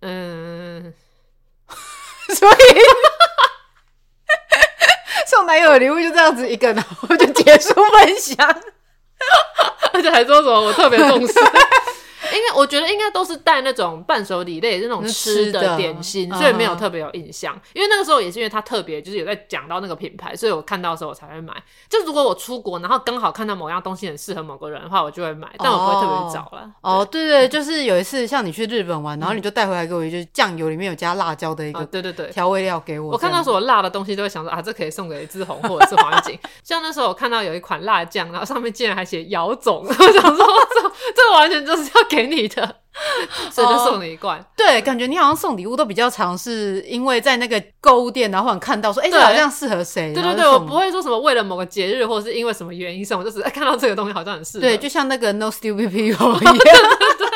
[0.00, 0.92] 嗯，
[2.34, 3.07] 所以。
[5.48, 8.36] 送男友的礼物就这样子一个，然后就结束分享，
[9.94, 11.32] 而且还说什么我特别重视。
[12.38, 17.54] 应该我觉得应该都是带那种伴手礼类那种吃的点心，所以没有特别有印象。
[17.54, 17.58] Uh.
[17.74, 21.52] 因为那个时候也是因为他特别就是有在讲到那个品牌，所以我看到的时候我才会买。
[21.88, 26.70] 就如果我出国，然后刚好看到某样东西很适合某个人的话，我就会买，但我不会特别找了。
[26.80, 33.12] 哦，对对， 就是有一次像你去日本玩，然后你就带回来给我一，就是酱油里面有加辣椒的一个，对对对，调味料给我。
[33.12, 36.38] 我看到所有辣的东西都会想说啊，这可以送给志宏或者是黄景。
[36.62, 42.76] 像那时候我看到有一款辣酱，然后上面竟然还写姚总， 我想说这这完全就是要给你的。
[43.52, 50.12] 所以就送你一罐，哦，对，感觉你好像送礼物都比较常，是因为在那个购物店，然后看到说，哎，欸，这好像适合谁？
[50.12, 54.62] 对对对，我不会说什么为了某个节日，或者是因为什么原因送，我就是看到这个东西好像很适合。
[54.62, 56.58] 对，就像那个 No Stupid People 一样。
[56.58, 57.28] 对，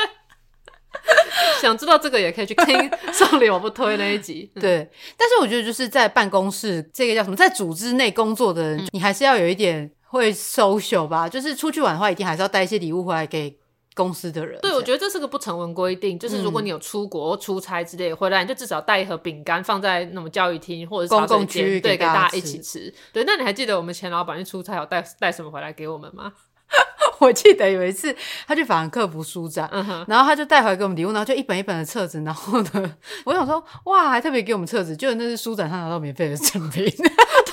[1.60, 4.50] 想知道这个也可以去听 送礼我不推那一集。
[4.60, 13.61] 对，但是我觉得就是在办公室这个叫什么，在组织内工作的人，嗯，你还是要有一点会 social 吧，就是出去玩的话，一定还是要带一些礼物回来给。
[13.94, 22.92] 公司的人，对，我觉得这是个不成文规定，就是如果你有出国或出差之类的回来，你就至少带一盒饼干放在那种教育厅或者公共区域，对，给大家一起吃。
[23.12, 26.32] 对，那你还记得我们前老板去出差有带带什么回来给我们吗？
[27.18, 28.14] 我记得有一次
[28.48, 36.84] 他去法兰克福书展，嗯，然后他就带回来给我们礼物，然后就一本一本的册子，然后呢， 我想说哇，还特别给我们册子，就那是书展上拿到免费的赠品。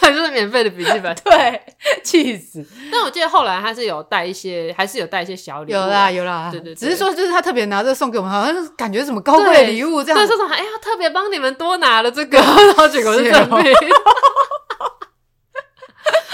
[0.01, 1.13] 对，就是免费的笔记本。
[1.23, 1.61] 对，
[2.03, 2.65] 气死！
[2.91, 5.75] 但我记得后来他是有带一些，还是有带一些小礼物。
[5.75, 6.49] 有啦，有啦。
[6.49, 10.17] 对对，对，只是说就是他特别拿这个送给我们，好像是感觉什么高贵礼物这样。
[10.17, 13.73] 对，这种哎呀，特别帮你们多拿了这个，然后结果是赠品。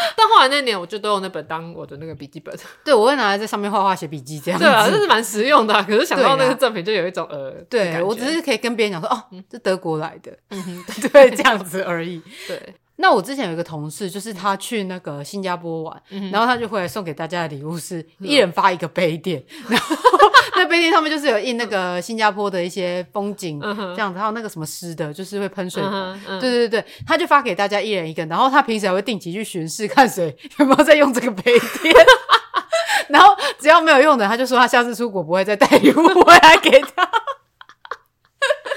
[0.16, 2.56] 但后来那年，我就都用那本当我的那个笔记本。
[2.84, 4.66] 对，我会拿来在上面画画、写笔记这样子。
[4.66, 5.82] 对啊，这是蛮实用的、啊。
[5.82, 12.22] 可是想到那个赠品，就有一种呃，对我只是可以跟别人讲说，哦，这德国来的，嗯， 对，这样子而已。
[12.48, 12.76] 对。
[12.98, 19.96] 那我之前有一个同事，就是他去那个新加坡玩，嗯、然后他就回来送给大家的礼物是一人发一个杯垫，嗯、然后
[20.56, 31.44] 那杯垫上面就是有印那个新加坡的一些风景这样子，还有那个什么湿的，就是会喷水的、对对对，他就发给大家一人一个，然后他平时还会定期去巡视，看谁有没有在用这个杯
[31.82, 31.94] 垫，
[33.10, 37.10] 然后只要没有用的，他就说他下次出国不会再带礼物回来给他。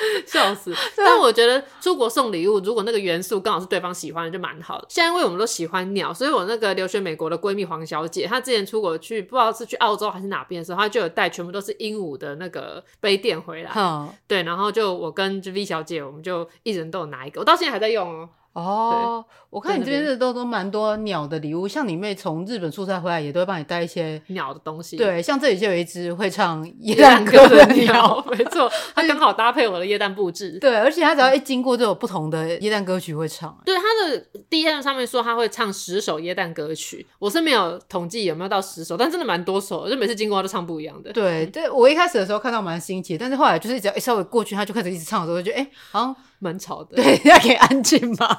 [0.27, 0.73] 笑死！
[0.97, 4.87] 但我觉得出国送礼物，如果那个元素刚好是对方喜欢的，就蛮好的。
[4.89, 13.73] 现在因为我们都喜欢鸟，所以我那个留学美国的闺蜜黄小姐，她之前出国去，不知道是去澳洲还是哪边的时候，她就有带全部都是鹦鹉的那个杯垫回来。
[13.75, 18.29] 嗯，对，然后就我跟 V 小姐，我们就一人都有拿一个，我到现在还在用哦。
[18.63, 24.97] 哦，我看你这边的都都蛮多鸟的礼物，像你妹从日本出差回来，也都会帮你带一些鸟的东西。
[24.97, 30.59] 对，像这里就有一只会唱 夜蛋歌的鸟，没错， 它刚好搭配我的耶诞布置。
[30.59, 33.57] 对，而且它只要一经过，就有不同的耶诞歌曲会唱。
[33.65, 41.13] 对，它的 DM 上面说他会唱十首耶诞歌曲，我是没有统计有没有到十首，但真的蛮多首，就每次经过他都唱不一样的。
[41.13, 46.17] 对，对我一开始的时候看到蛮新奇，但是后来就是只要一稍微过去，他就开始一直唱的时候，就觉得哎、欸，好像。
[46.39, 48.39] 蛮吵的，对， 要可以安静嘛。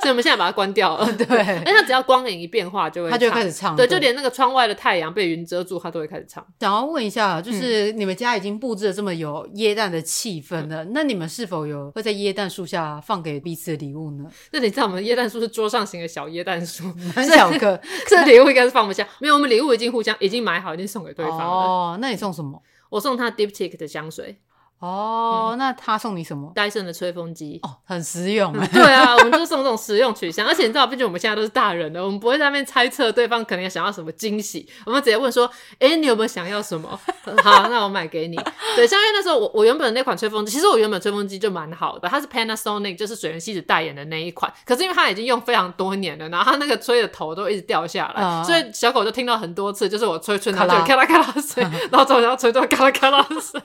[0.00, 1.10] 所以我们现在把它关掉了。
[1.14, 3.76] 对，哎，它只要光影一变化，就会它就会开始唱。
[3.76, 6.44] 对，就连那个窗外的太阳被云遮住，它都会开始唱。
[6.60, 14.24] 想要问一下，就是你们家已经布置了这么有椰蛋的气氛了，嗯，那你们是否有会在椰蛋树下放给彼此的礼物呢？
[14.52, 19.06] 那你知道我们椰蛋树是桌上型的小椰蛋树，很小个，这礼物应该是放不下。
[19.18, 21.44] 没有，我们礼物已经互相已经买好，已经送给对方了。
[21.44, 22.60] 哦，那你送什么？
[22.88, 24.38] 我送他 Diptyque 的香水。
[24.78, 26.52] 哦、嗯，那他送你什么？
[26.54, 28.68] 戴森的吹风机哦，很实用、嗯。
[28.68, 36.88] 对啊，我们就是送这种实用取向，而且你知道，毕竟我们现在都是大人了，我们不会在那边猜测对方可能想要什么惊喜，我们直接问说：“哎、欸，你有没有想要什么？
[37.42, 38.36] 好，那我买给你。”
[38.76, 44.52] 对，像因为那时候我我原本的那款吹风机，其实我原本吹风机就蛮好的，它是 Panasonic，就是水原希子代言的那一款。
[44.66, 53.60] 可是因为它已经用非常多年了，然后它那个吹的头都一直掉下来，嗯、所以小狗就听到很多次，就是我吹吹它 就咔啦咔啦水，然后总要吹到咔啦咔啦水。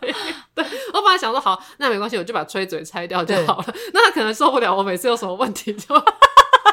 [0.56, 0.64] 对，
[1.02, 1.62] 我本来想说好。
[1.78, 3.66] 那没关系，我就把吹嘴拆掉就好了。
[3.94, 5.96] 那他可能受不了，我每次有什么问题就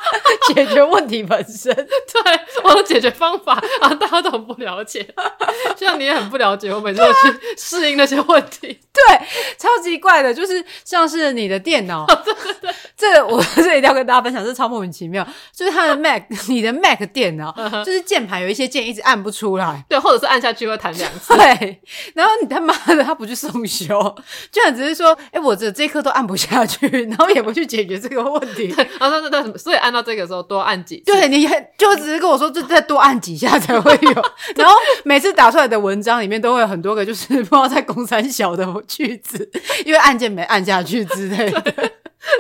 [0.54, 1.74] 解决问题本身。
[1.74, 5.06] 对，我的解决方法啊，大家都很不了解，
[5.76, 8.80] 像你也很不了解，我每次都去适应那些问题。
[8.92, 9.18] 对，
[9.58, 21.80] 超级怪的，就是像是你的电脑，对对对，这个我这一定要跟大家分享，这超莫名其妙，就是他的 Mac，你的 Mac 电脑，就是键盘有一些键一直按不出来，对，或者是按下去会弹两次，对，
[22.14, 24.16] 然后你他妈的他不去送修，
[24.50, 34.22] 居然只是说，哎，我这这一颗都按不下去，然后也不去解决这个问题，然后对对对，所以按到这个时候多按几次，对，你就只是跟我说，就再多按几下 才会有，
[34.56, 34.74] 然后
[35.04, 38.68] 每次打出来的文章里面都会有很多个，就是不知道在公三小的。
[38.86, 39.50] 句子，
[39.84, 41.62] 因为按键没按下去之类的。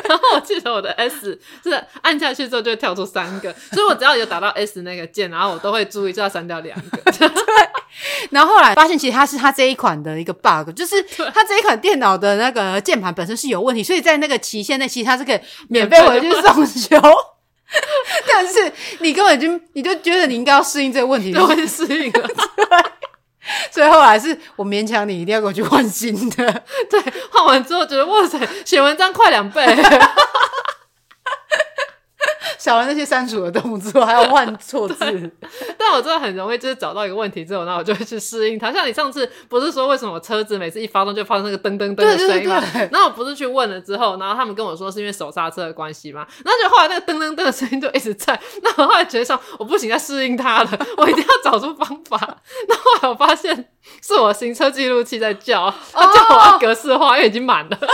[0.08, 7.10] 然后我记得我的 S 是按下去之后就会跳出三个，所以我只要有打到 S 那个键，然后我都会注意就要删掉两个。
[7.12, 7.28] 对。
[8.30, 11.02] 然后后来发现，其实它是它这一款的一个 bug，就是
[11.34, 17.00] 它这一款电脑的那个键盘本身是有问题，所以在那个期限内，其实它是可以免费回去送修。
[18.26, 22.28] 但是你根本就你就觉得你应该要适应这个问题， 就会适应了。
[22.28, 22.66] 对。
[23.70, 27.00] 所以后来是我勉强你一定要给我去换新的，对，
[27.30, 29.64] 换完之后觉得哇塞，写文章快两倍。
[32.58, 34.96] 少了那些删除的动作，还要换错字。
[35.78, 38.72] 但我真的很容易，就是找到一个问题之后，那我就会去适应它。
[38.72, 42.62] 像你上次不是说为什么我车子每次一发动就发出那个噔噔噔的声音吗？
[42.90, 46.26] 然后我不是去问了之后，然后他们跟我说是因为手刹车的关系嘛。
[46.44, 48.38] 然后就后来那个噔噔噔的声音就一直在。
[48.62, 52.18] 那我后来觉得说我不行，要适应它了，我一定要找出方法。
[52.68, 53.54] 那后后来我发现
[54.02, 57.78] 是我行车记录器在叫，它叫我要格式化，因为已经满了。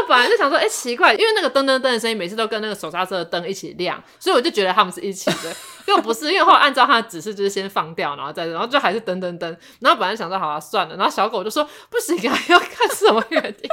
[0.00, 5.54] 我本来就想说，哎、奇怪，因为那个噔噔噔的声音每次都跟那个手刹车的灯一起亮，所以我就觉得他们是一起的。
[5.86, 9.56] 又不是，因为后来按照他的指示，就是先放掉，然后再，然后就还是噔噔噔。
[9.80, 10.94] 然后本来想说，好了，算了。
[10.96, 13.70] 然后小狗就说，不行啊， 要看什么原因。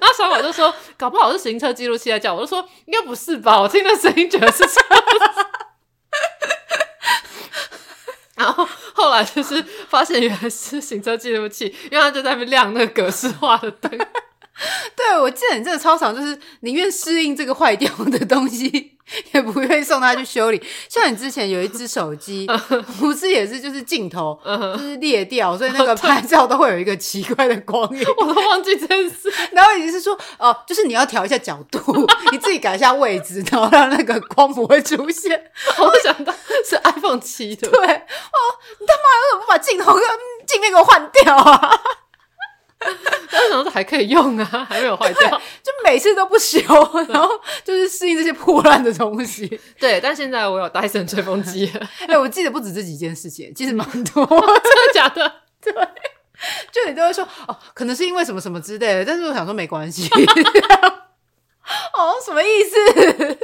[0.00, 2.34] 然后小狗就说，搞不好是行车记录器在叫。
[2.34, 3.60] 我就说，应该不是吧？
[3.60, 5.04] 我听那声音觉得是这样。
[8.36, 13.90] 然后后来就是发现原来是行车记录器，因为它就在那边亮那个格式化的灯。
[14.96, 18.96] 对，我记得你这个操场，就是宁愿适应这个坏掉的东西，
[19.32, 20.62] 也不愿意送他去修理。
[20.88, 22.46] 像你之前有一只手机，
[22.98, 28.04] 不是也是就是镜头就是裂掉，所以那个拍照都会有一个奇怪的光影。
[28.18, 29.32] 我都忘记这件事。
[29.52, 35.50] 然后你是说，哦，就是你要调一下角度，你自己改一下位置，然后让那个光不会出现。
[35.78, 36.32] 我想到
[36.64, 38.38] 是 iPhone 七的，对，哦，
[38.78, 40.02] 你他妈为什么不把镜头跟
[40.46, 41.80] 镜面给我换掉啊？
[42.84, 44.66] 为什么还可以用啊？
[44.68, 45.30] 还没有坏掉，
[45.62, 46.60] 就每次都不修，
[47.08, 47.28] 然后
[47.64, 49.60] 就是适应这些破烂的东西。
[49.78, 51.70] 对，但现在我有戴森吹风机。
[52.06, 55.32] 哎、欸，我记得不止这几件事情，其实蛮多， 真的假的？
[55.62, 55.72] 对，
[56.72, 60.08] 就你都会说哦，可能是因为什么什么之类的，但是我想说没关系。
[61.94, 63.38] 哦，什么意思？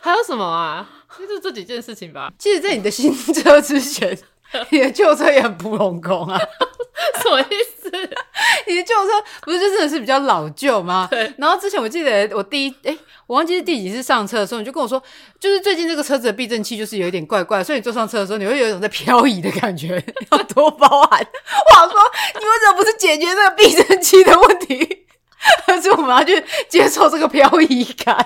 [0.00, 0.88] 还有什么啊？
[1.18, 2.32] 就是这几件事情吧。
[2.38, 4.18] 其实，在你的新车之前。
[4.70, 6.38] 你的旧车也很普拢空啊？
[7.22, 7.44] 什么意
[7.80, 7.90] 思？
[8.66, 9.10] 你的旧车
[9.42, 11.08] 不是就真的是比较老旧吗？
[11.10, 11.32] 对。
[11.38, 15.02] 然后之前我记得我第一诶、欸、我忘记是第几次上车的时候，你就跟我说，
[15.40, 21.20] 就是最近这个车子的避震器就是有一点怪怪，所以你坐上车的时候，你会有一种在漂移的感觉， 要多包涵。
[21.20, 22.00] 我想说，
[22.34, 25.00] 你为什么不是解决这个避震器的问题？
[25.66, 28.16] 而是我们要去接受这个漂移感。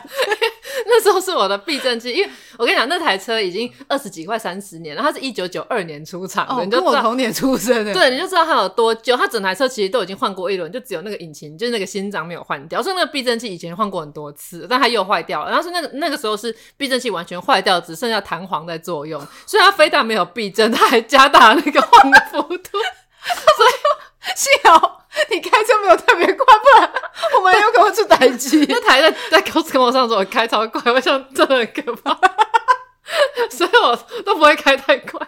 [0.86, 9.16] 那时候是我的避震器，因为我跟你讲，那台车已经二十几快三十年了，它是一九九二年出厂的，哦、你就知道跟我同年出生的，对，你就知道它有多久。
[9.16, 12.82] 它整台车其实都已经换过一轮，就只有那个引擎，就是那个心脏没有换掉。
[12.82, 15.50] 所以那个避震器以前换过很多次，但它又坏掉了。
[15.50, 22.78] 然后是那个那个时候是避震器完全坏掉，只剩下弹簧在作用，所以它非但没有避震，它还加大了那个晃的幅度。
[23.20, 26.90] 所以幸好 你开车没有特别快，不然
[27.36, 28.64] 我们有可能出台积。
[28.68, 32.18] 那台在在高速公路上的时候开超快，我想真的很可怕，
[33.50, 35.20] 所以我都不会开太快。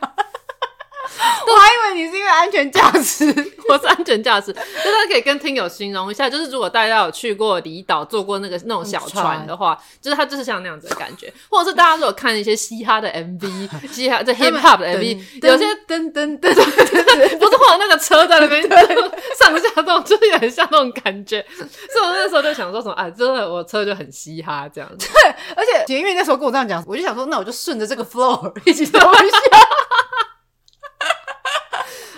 [1.46, 3.26] 我还以为你是因为安全驾驶，
[3.68, 4.52] 我是安全驾驶。
[4.52, 4.58] 就
[4.92, 11.32] 他可以跟听友形容一下，就是如果大家有去过离岛，坐过那个那种小船的话，就是它就是像那样子的感觉。
[11.48, 21.44] 或者是大家如果看一些嘻哈的 MV， 嘻哈这 hip hop 的 MV，有些噔噔噔噔，不是或者那个车在那边上下动，就是也很像那种感觉。
[21.58, 25.08] 所以我那时候就想说什么，啊，真的我车就很嘻哈这样子。
[25.12, 29.36] 对，而且因为那时候跟我这样讲，我就想说，那我就顺着这个 floor 一起走一下。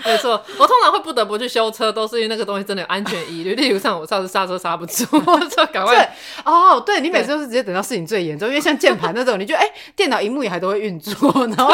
[0.07, 3.55] 没错，我通常会不得不去修车，都是因为那个东西真的有安全疑虑。
[3.63, 5.97] 例如像我上次刹车刹不住， 我就赶快。
[5.97, 6.09] 对
[6.45, 11.73] 哦，对你每次都是直接等到事情最严重，因为像键盘那种，你就哎、欸，电脑荧幕也还都会运作，然后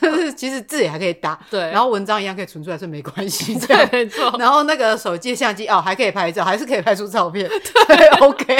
[0.00, 3.54] 就是其实字也还可以打，对，然后文章一样可以存出来，是没关系。
[3.66, 4.34] 对，没错。
[4.38, 7.48] 然后那个手机相机哦，还可以拍照，还是可以拍出照片。
[7.48, 8.56] 对，OK。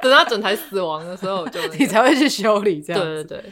[0.00, 3.02] 等到整台死亡的时候，就你才会去修理这样。
[3.02, 3.44] 对对对。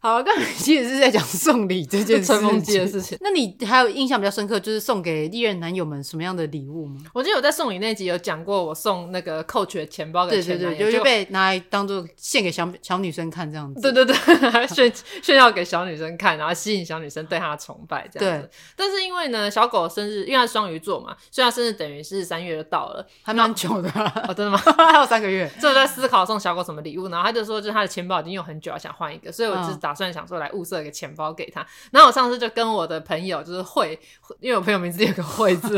[0.00, 3.18] 好，刚才其实是在讲送礼这件吹风机的事情。
[3.20, 7.00] 那你还有印象比较深刻，就是送给历任男友们什么样的礼物吗？
[7.12, 13.80] 我记得我在送礼那集有讲过，我送那个 Coach 的钱包给前男友，对对对，就被拿来当做献给小小女生看这样子。
[13.80, 14.92] 对对对，炫
[15.22, 18.46] 炫耀给小女生看，然后吸引小女生对他的崇拜这样子。
[18.46, 18.50] 对。
[18.76, 23.90] 但是因为呢，小狗生日，因为它是双鱼座嘛，所以它生日等于是三月就到了，还蛮久的。
[24.28, 24.58] 哦，真的吗？
[24.92, 25.48] 还有三个月。
[25.58, 31.66] 所以我在思考送小狗什么礼物，然后他就说，就是他的钱包已经用很久了，想换一个，所以我就打算想说来物色一个钱包给他。
[31.90, 33.98] 然后我上次就跟我的朋友就是会，
[34.40, 35.76] 因为我朋友名字有个会字，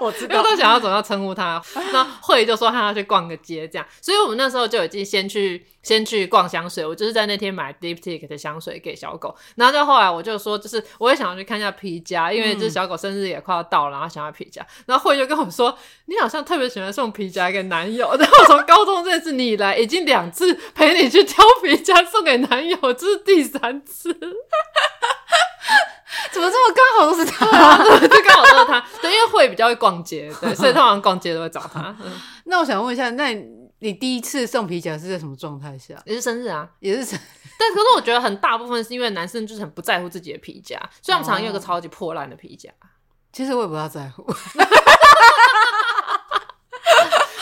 [0.00, 1.62] 我知道，因为都想要怎么样称呼他。
[1.92, 6.84] 那慧就说他要去逛个街，这样，所以我们那时候就已经先去先去逛香水。
[6.84, 9.34] 我就是在那天买 Diptyque 的香水给小狗。
[9.56, 14.66] 然后就后来我就说，就是我也想要去看一下皮夹，因为这小狗生日也快要到了，然后想要皮夹。
[14.86, 15.76] 然后慧就跟我说，
[16.06, 18.14] 你好像特别喜欢送皮夹给男友。
[18.18, 24.16] 然后我从高中认识你以来，已经两次陪你去挑皮夹送给男友，这是第三次。
[26.32, 27.76] 怎么这么刚好都是他？
[27.98, 28.84] 对，就刚好都是他。
[29.00, 31.94] 对，因为会比较会逛街，对， 所以他好像逛街都会找他。
[32.00, 32.12] 嗯、
[32.44, 33.32] 那我想问一下，那
[33.78, 35.94] 你第一次送皮夹是在什么状态下？
[36.04, 37.18] 也是生日啊，也是生。
[37.58, 42.70] 但可是我觉得很大部分是因为男生就是很不在乎自己的皮夹，所以他们常用一个超级破烂的皮夹。
[43.32, 44.26] 其实我也不大在乎。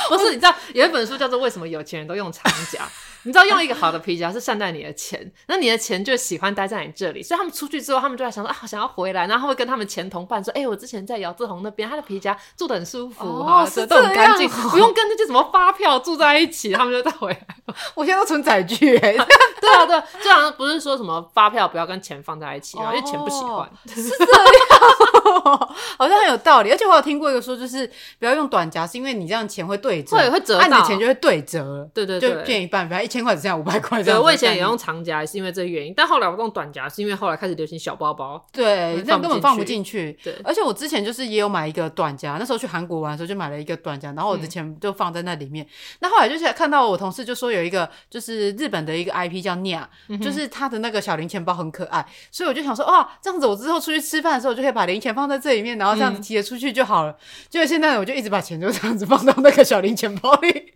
[0.16, 2.80] 不是，你知道有一本书叫做《为什么有钱人都用长夹》？
[3.24, 17.46] 你知道用一个好的皮夹是善待你的钱，那你的钱就喜欢待在你这里，所以他们出去之后，他们就在想说啊，想要回来，然后会跟他们前同伴说，哎、欸，我之前在姚志宏那边，他的皮夹住的很舒服，哦，是都很干净，不用跟那些什么发票住在一起，他们就再回来。
[17.94, 25.27] 我现在都存载具，哎，对啊，对啊，就好像不是说什么发票不要跟钱放在一起啊，因为钱不喜欢，是这样，
[25.98, 26.70] 好像很有道理。
[26.70, 34.02] 而且我有听过一个说，就是不要用短夹，是因为你这样钱会对折，会会折，按你的钱就会对折，对对对，就变一半，比方一千块只剩下五百块。
[34.02, 35.92] 对，我以前也用长夹，是因为这个原因。
[35.96, 40.18] 但后来我用短夹，是因为后来开始流行小包包，对，这样根本放不进去。
[40.22, 45.64] 对，而且我之前就是也有买一个短夹，那时候去韩国玩的时候就买了一个短夹，然后我的钱就放在那里面。
[45.64, 45.68] 嗯、
[46.00, 57.16] 那后来就是看到我同事就说有一个就是日本的一个 IP 叫 Nya，、嗯、就是他的那个小零钱包很可爱，所以我就想说哇，这样子我之后出去吃饭的时候就可以把零钱放在这里面，然后这样子提着出去就好了。
[57.48, 60.72] 结果、嗯、现在我就一直把钱就这样子放到那个小零钱包里，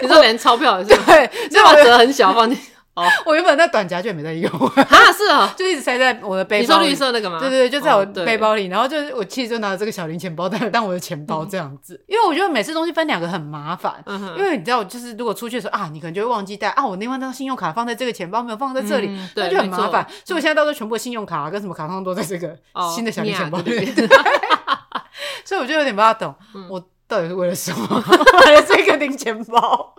[0.00, 1.04] 你说连钞票也是吗？
[1.06, 2.58] 对，就把折很小放进。
[2.94, 6.88] 哦， 我原本那短夹就也没在用啊，是啊， 就一直塞在我的背包里。
[6.88, 7.38] 你说绿色那个吗？
[7.40, 8.66] 对对对，就在我背包里。
[8.66, 14.02] 然后就是我其实就拿着这个小零钱包当当我的钱包这样子，因为我觉得每次东西分两个很麻烦。
[14.36, 20.06] 因为你知道，就是如果出去的时候啊，你可能就会忘记带啊，我另外那张信用卡放在这个钱包没有放在这里，那就很麻烦。
[20.24, 22.54] 所以我现在到时候全部的信用卡跟什么卡通都在这个
[22.94, 23.86] 新的小零钱包里面。
[25.44, 26.34] 所以我就有点不大懂，
[26.68, 26.78] 我
[27.08, 28.04] 到底是为了什么
[28.44, 29.94] 买了这个零钱包？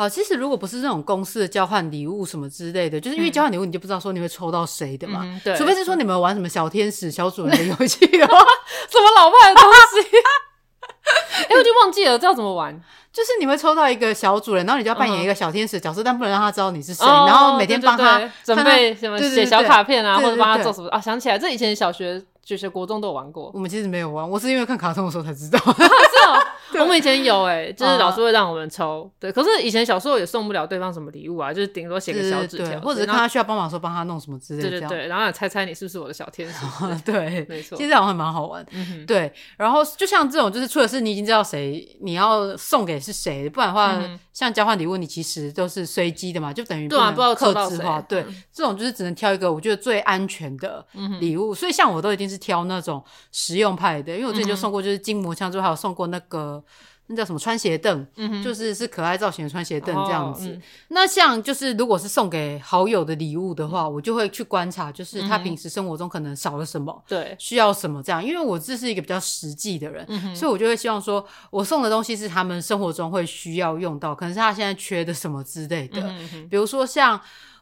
[0.00, 5.20] 好，其实如果不是这种公司的交换礼物什么之类的，就是因为交换礼物，你就不知道说你会抽到谁的嘛。
[5.22, 8.38] 嗯、对，除非是说你们玩什么小天使、小主人的游戏的话，
[8.88, 10.16] 什么老派的东西。
[11.44, 12.74] 哎、欸，我就忘记了，知道怎么玩？
[13.12, 20.98] 就是你会抽到一个小主人，然后你就要扮演一个小天使的角色，嗯、但不能让他知道你是谁，哦、然后每天帮他准备什么写小卡片啊，或者帮他做什么啊？
[20.98, 22.24] 想起来，这以前小学。
[22.42, 25.58] 就是国中都有玩过，我们其实没有玩，我是因为看卡通的时候才知道。
[25.58, 26.42] 是哦，
[26.80, 29.32] 我们以前有哎，就是老师会让我们抽，对。
[29.32, 34.70] 可是以前小时候也送不了对方什么礼物啊，就是顶多写个小纸条，或者是看他需要帮忙的时候帮他弄什么之类的。
[34.70, 36.64] 对对对，然后猜猜你是不是我的小天使？
[37.04, 37.76] 对，没错。
[37.76, 38.64] 其实好像蛮好玩，
[39.06, 39.32] 对。
[39.56, 44.00] 然后就像这种，就是除了是你已经知道谁你要送给是谁，不然的话，
[44.32, 48.00] 像交换礼物，你其实都是随机的嘛，就等于对啊，不知道客制化。
[48.02, 50.86] 对，这种就是只能挑一个我觉得最安全的
[51.20, 51.54] 礼物。
[51.54, 53.02] 所以像我都一定是挑那种。
[53.32, 56.62] 实用派的，因为我之前就送过，就是筋膜枪，之后还有送过那个
[57.10, 60.48] 那叫什么穿鞋凳，嗯、就是是可爱造型的穿鞋凳这样子。
[60.48, 68.24] 哦嗯、那像就是如果是送给好友的礼物的话，我就会去观察，就是他平时生活中可能少了什么，对、嗯，需要什么这样。
[68.24, 77.20] 因为我这是一个比较实际的人，嗯、所以我就会希望说，我送的东西是他们生活中会需要用到，可能是他现在缺的什么之类的，嗯、比如说像。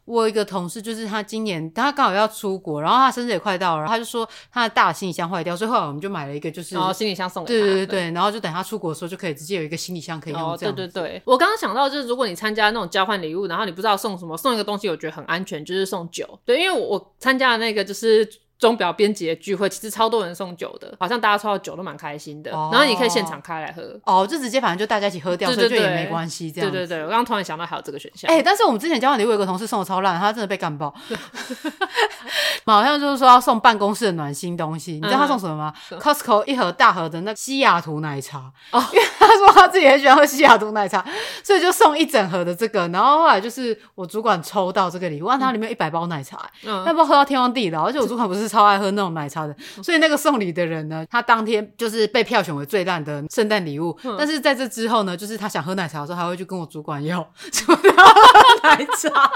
[0.09, 7.67] 我有一个同事，就是他今年他刚好要出国，然后他生日也快到了，然后他就说他的大行李箱坏掉，所以后来我们就买了一个，就是行李箱送给他。
[7.67, 10.57] 对对对，然后就等他出国的时候就可以直接有一个行李箱可以用。
[10.57, 10.75] 这样。
[10.75, 16.39] 对对对，我刚刚想到就是，如果你参加那种交换礼物，然后你不知道送什么，送一个东西我觉得很安全，就是送酒。
[16.45, 18.29] 对，因为我参加的那个就是。
[18.59, 22.51] 钟表编辑的聚会，其实超多人送酒的，好像大家抽到酒都蛮开心的。
[22.51, 26.51] 然后你可以现场开来喝，哦，就直接反正就大家一起喝掉，所以就也没关系。
[26.51, 28.29] 这样，对对对，我刚刚突然想到还有这个选项。
[28.29, 30.93] 哎，但是我们之前交换礼物有个同事送的超烂，他真的被干爆。
[32.67, 41.03] 好像就是说要送办公室的暖心东西，你知道他送什么吗？Costco 一盒大盒的那西雅图奶茶，哦， 因为他说他自己很喜欢喝西雅图奶茶，
[41.43, 42.87] 所以就送一整盒的这个。
[42.89, 47.87] 然后后来就是我主管抽到这个礼物，它里面有一百包奶茶，嗯，要不要喝到天荒地老？
[47.87, 48.48] 而且我主管不是。
[48.49, 53.97] 超爱喝那种奶茶的，所以那个送礼的人呢，他当天就是被票选为最烂的圣诞礼物。
[54.05, 57.79] 嗯、但是在这之后呢，就是他想喝奶茶的时候，还会去跟我主管要 什么
[58.65, 59.31] 奶茶。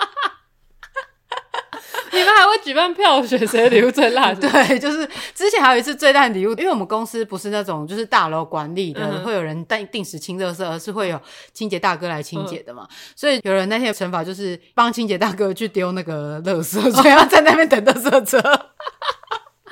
[2.12, 4.34] 你们还会举办票选谁礼物最烂？
[4.40, 11.20] 对，就是之前还有一次最烂礼物，因为我们公司不是那种就是大楼管理的，嗯、会有人定定时清垃圾，而是会有
[11.52, 12.86] 清洁大哥来清洁的嘛。
[12.90, 18.40] 嗯、所以有人那天的惩罚就是帮清洁大哥去丢那个垃圾，所以要在那边等垃圾车。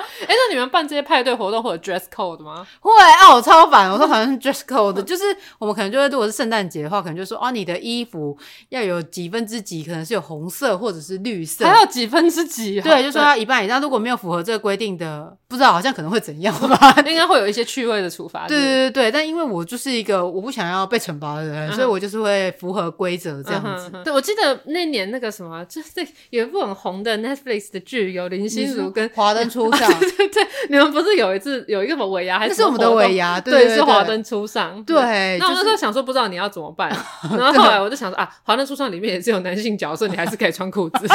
[0.27, 2.67] 哎，那你们办这些派对活动会有 dress code 吗？
[2.81, 3.91] 会啊，我超烦。
[3.91, 5.25] 我说好像是 dress code，就是
[5.59, 8.37] 我们可能就会，如果是圣诞节的话，可能就说哦，你的衣服
[8.71, 12.81] 要有几分之几，可能是有红色或者是绿色，还有几分之几？
[12.81, 13.81] 对，就说要一半以上。
[13.81, 16.95] 如果没有符合这个规定的，不知道好像可能会怎样吧？
[17.07, 18.47] 应该会有一些趣味的处罚。
[18.47, 23.91] 对对对对，但因为我就是一个我不想要被惩罚的人，所以我就是会符合规则这样子。
[24.05, 25.89] 对，我记得那年那个什么，就是
[26.31, 29.90] 有一部很红的 Netflix 的剧，有林心如跟华灯初上。
[30.01, 33.41] 对对 对，你们不是有一次有一个什么尾牙，还是是我们的尾牙？
[33.41, 34.83] 对，是华灯初上。
[34.85, 36.89] 对，那我那时候想说，不知道你要怎么办。
[37.37, 41.07] 然后后来我就想说啊，华灯初上里面也是有男性角色，你还是可以穿裤子。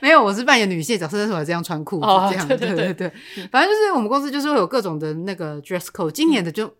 [0.00, 3.10] 没有，我是扮演女性角色，但是我这样穿裤子，这样对对对。
[3.50, 6.72] 反正就是我们公司就是会有各种的那个 dress code，今年的就。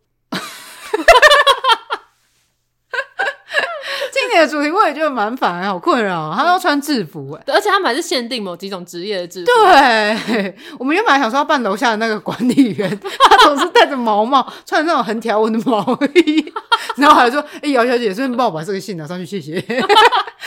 [4.41, 6.33] 的主题我也觉得蛮烦，好困扰。
[6.37, 9.47] 他都要穿制服哎，而且他们还是限定某几种职业的制服。
[9.47, 15.81] 对，我们原本还想说要扮楼下的那个管理员，他总是戴着毛帽，穿着那种横条纹的毛
[16.15, 16.53] 衣，
[16.97, 19.63] 然后还说：“哎、欸，姚小姐，顺便帮我把这个信拿上去，谢谢。”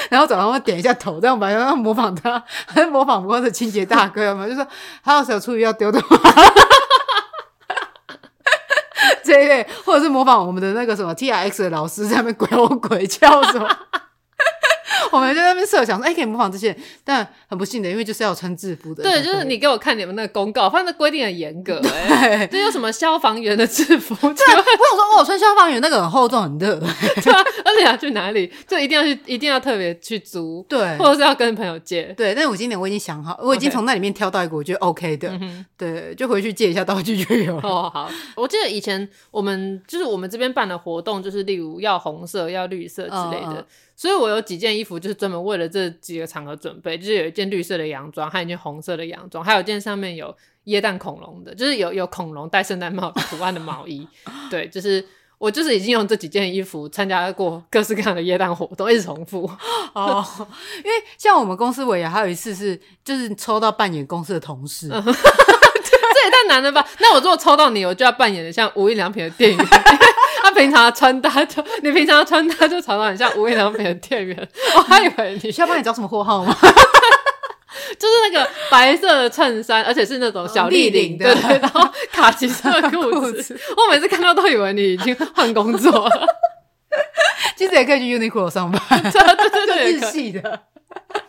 [0.09, 4.65] 然后早上会点一下头，这样吧，然后模仿他，还是模仿不过的清洁大哥嘛，就说
[5.03, 6.17] 他要是有厨余要丢的话。
[9.27, 13.67] 这一类，或者是模仿我们的那个什么 T R X 的老师在那边鬼吼鬼叫什么。
[15.11, 19.03] 我们就在那边设想说，哎、欸，可以模仿这些，但很不幸的，因为就是要穿制服的。
[19.03, 21.89] 对，就是你给我看你们那个公告，反正规定很严格、欸。
[22.37, 24.15] 哎，这有什么消防员的制服？
[24.15, 26.79] 对，我想说，我穿消防员那个很厚重，很热。
[27.23, 30.65] 对啊，而且要去哪里，就一定要去，一定要特别去租。
[30.67, 32.03] 对，或者是要跟朋友借。
[32.17, 35.31] 对，但是我今年我已经想好，我已经从那里面挑到一个我觉得 OK 的。
[35.77, 37.57] 对，就回去借一下道具就有。
[37.57, 38.09] 哦，好。
[38.35, 43.53] 我记得以前我们就是我们这边办的活动，就是例如要红色、要绿色之类的。
[43.53, 43.65] 嗯嗯
[43.99, 50.33] 所以我有几件衣服，就是专门为了这几个场合准备，就是有一件绿色的洋装，还有一件红色的洋装，还有一件上面有
[50.65, 54.07] 椰蛋恐龙的，就是有有恐龙戴圣诞帽 图案的毛衣。
[54.51, 55.03] 对，就是
[55.39, 59.49] 我就是已经用这几件衣服参加过各式各样的椰蛋活动，一直重复。
[59.93, 60.23] 哦，
[60.77, 66.87] 因为像我们公司尾牙还有一次是，就是抽到扮演公司的同事， 这也太难了吧？
[66.99, 69.67] 那我如果抽到你，我就要扮演的像无印良品的店员。
[70.57, 74.35] 他平常穿搭就，你平常穿搭就常常很像无印良品的店员。
[74.75, 76.55] 我还以为你需要帮你找什么货号吗？
[77.99, 83.59] 就是那个白色的衬衫，而且是那种小立领的，对，然后卡其色的裤子。
[83.77, 86.27] 我每次看到都以为你已经换工作了。
[87.55, 90.59] 其实也可以去 Uniqlo 上班，对对对对，日系的。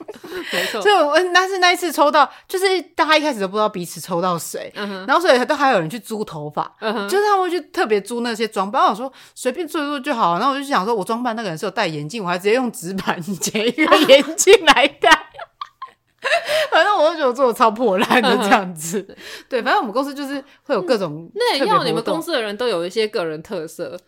[0.52, 15.10] 没错，所以我但是那一次抽到，就是大家一开始都不知道彼此抽到谁，嗯、然后所以都还有人去租头发，嗯、就是他们会去特别租那些装扮，我说随便做一做就好，然后我就想说，我装扮那个人是有戴眼镜，我还直接用纸板剪一个眼镜来戴，
[16.72, 19.16] 反正我就觉得我做的超破烂的这样子，嗯、
[19.48, 23.98] 对，反正我们公司就是会有各种、嗯，那也要你们公司的人都有一些个人特色。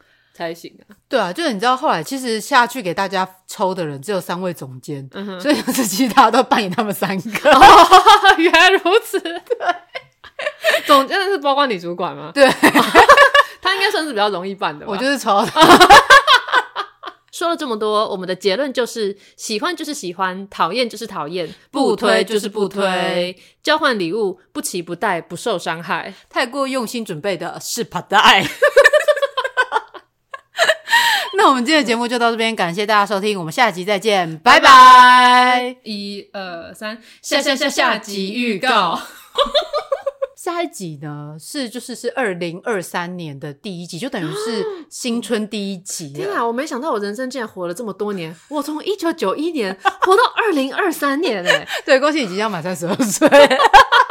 [0.41, 0.97] 才行啊！
[1.07, 7.51] 对啊，就是你知道，后来其实下去给大家抽的人只有三位总监，嗯、所以就是其他都扮演他们三个。
[7.53, 7.61] 哦、
[8.39, 9.41] 原来如此，对，
[10.87, 12.31] 总监是包括你主管吗？
[12.33, 12.49] 对，
[13.61, 14.93] 他应该算是比较容易办的吧。
[14.93, 15.45] 我就是抽。
[17.31, 23.35] 说了这么多，我们的结论就是：喜欢就是喜欢，讨厌就是讨厌，不推就是不推。
[23.63, 26.13] 交换礼物不期不待，不受伤害。
[26.29, 28.47] 太过用心准备的是怕带。
[31.41, 35.75] 那我们今天的节目就到这边，感谢大家收听，我们下集再见，拜拜！
[35.85, 39.01] 一二三，下下下下集预告。
[40.37, 46.13] 下一集呢是就是是二零二三年的第一集，就等于是新春第一集。
[46.13, 53.27] 天啊，我没想到我人生竟然活了这么多年，我从一九九一年活到二零二三年哎， 对，恭喜你即将满三十二岁。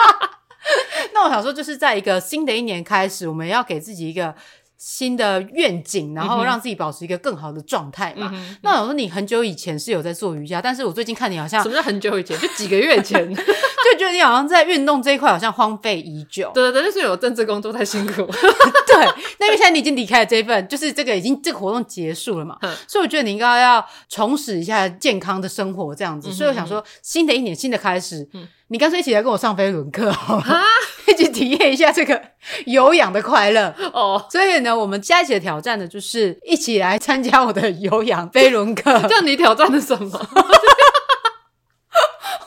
[1.13, 4.33] 那我想说，就是在一个新的一年开始，我们要给自己一个。
[4.79, 8.31] 新的愿景，然后让自己保持一个更好的状态嘛。
[8.33, 12.39] 嗯、那我说你很久以前是有在做瑜伽，但是我最近看你好像什么叫很久以前？
[12.39, 16.49] 就几个月前， 就觉得你好像在运动这一块好像荒废已久。
[16.55, 18.25] 对对对，就是有政治工作太辛苦。
[18.87, 19.05] 对，
[19.39, 26.29] 那因为现在你已经离开了这一份，就是这个已经这个活动结束了嘛，嗯、所以我觉得你应该要重拾一下健康的生活这样子。
[26.29, 28.25] 嗯、所以我想说，新的一年新的开始。
[28.33, 30.63] 嗯你干脆一起来跟我上飞轮课好吗？
[31.07, 32.21] 一起体验一下这个
[32.65, 34.23] 有氧的快乐哦。
[34.29, 38.99] 所以呢，我们下一期的挑战呢，就是一起来参加我的有氧飞轮课。
[39.09, 40.09] 这样你挑战的什么？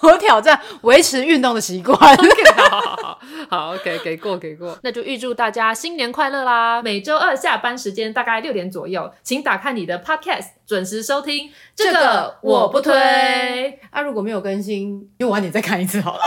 [0.03, 1.97] 我挑战维持运动的习惯。
[1.99, 4.79] 好好好，好，OK，给过给过。
[4.83, 6.83] 那就预祝大家新年快乐啦！
[6.83, 11.51] 每周二下班时间大概六点左右，请打开你的 Podcast，准时收听。
[11.75, 13.79] 这个我不推。
[13.91, 16.23] 啊，如果没有更新，用晚点再看一次好了。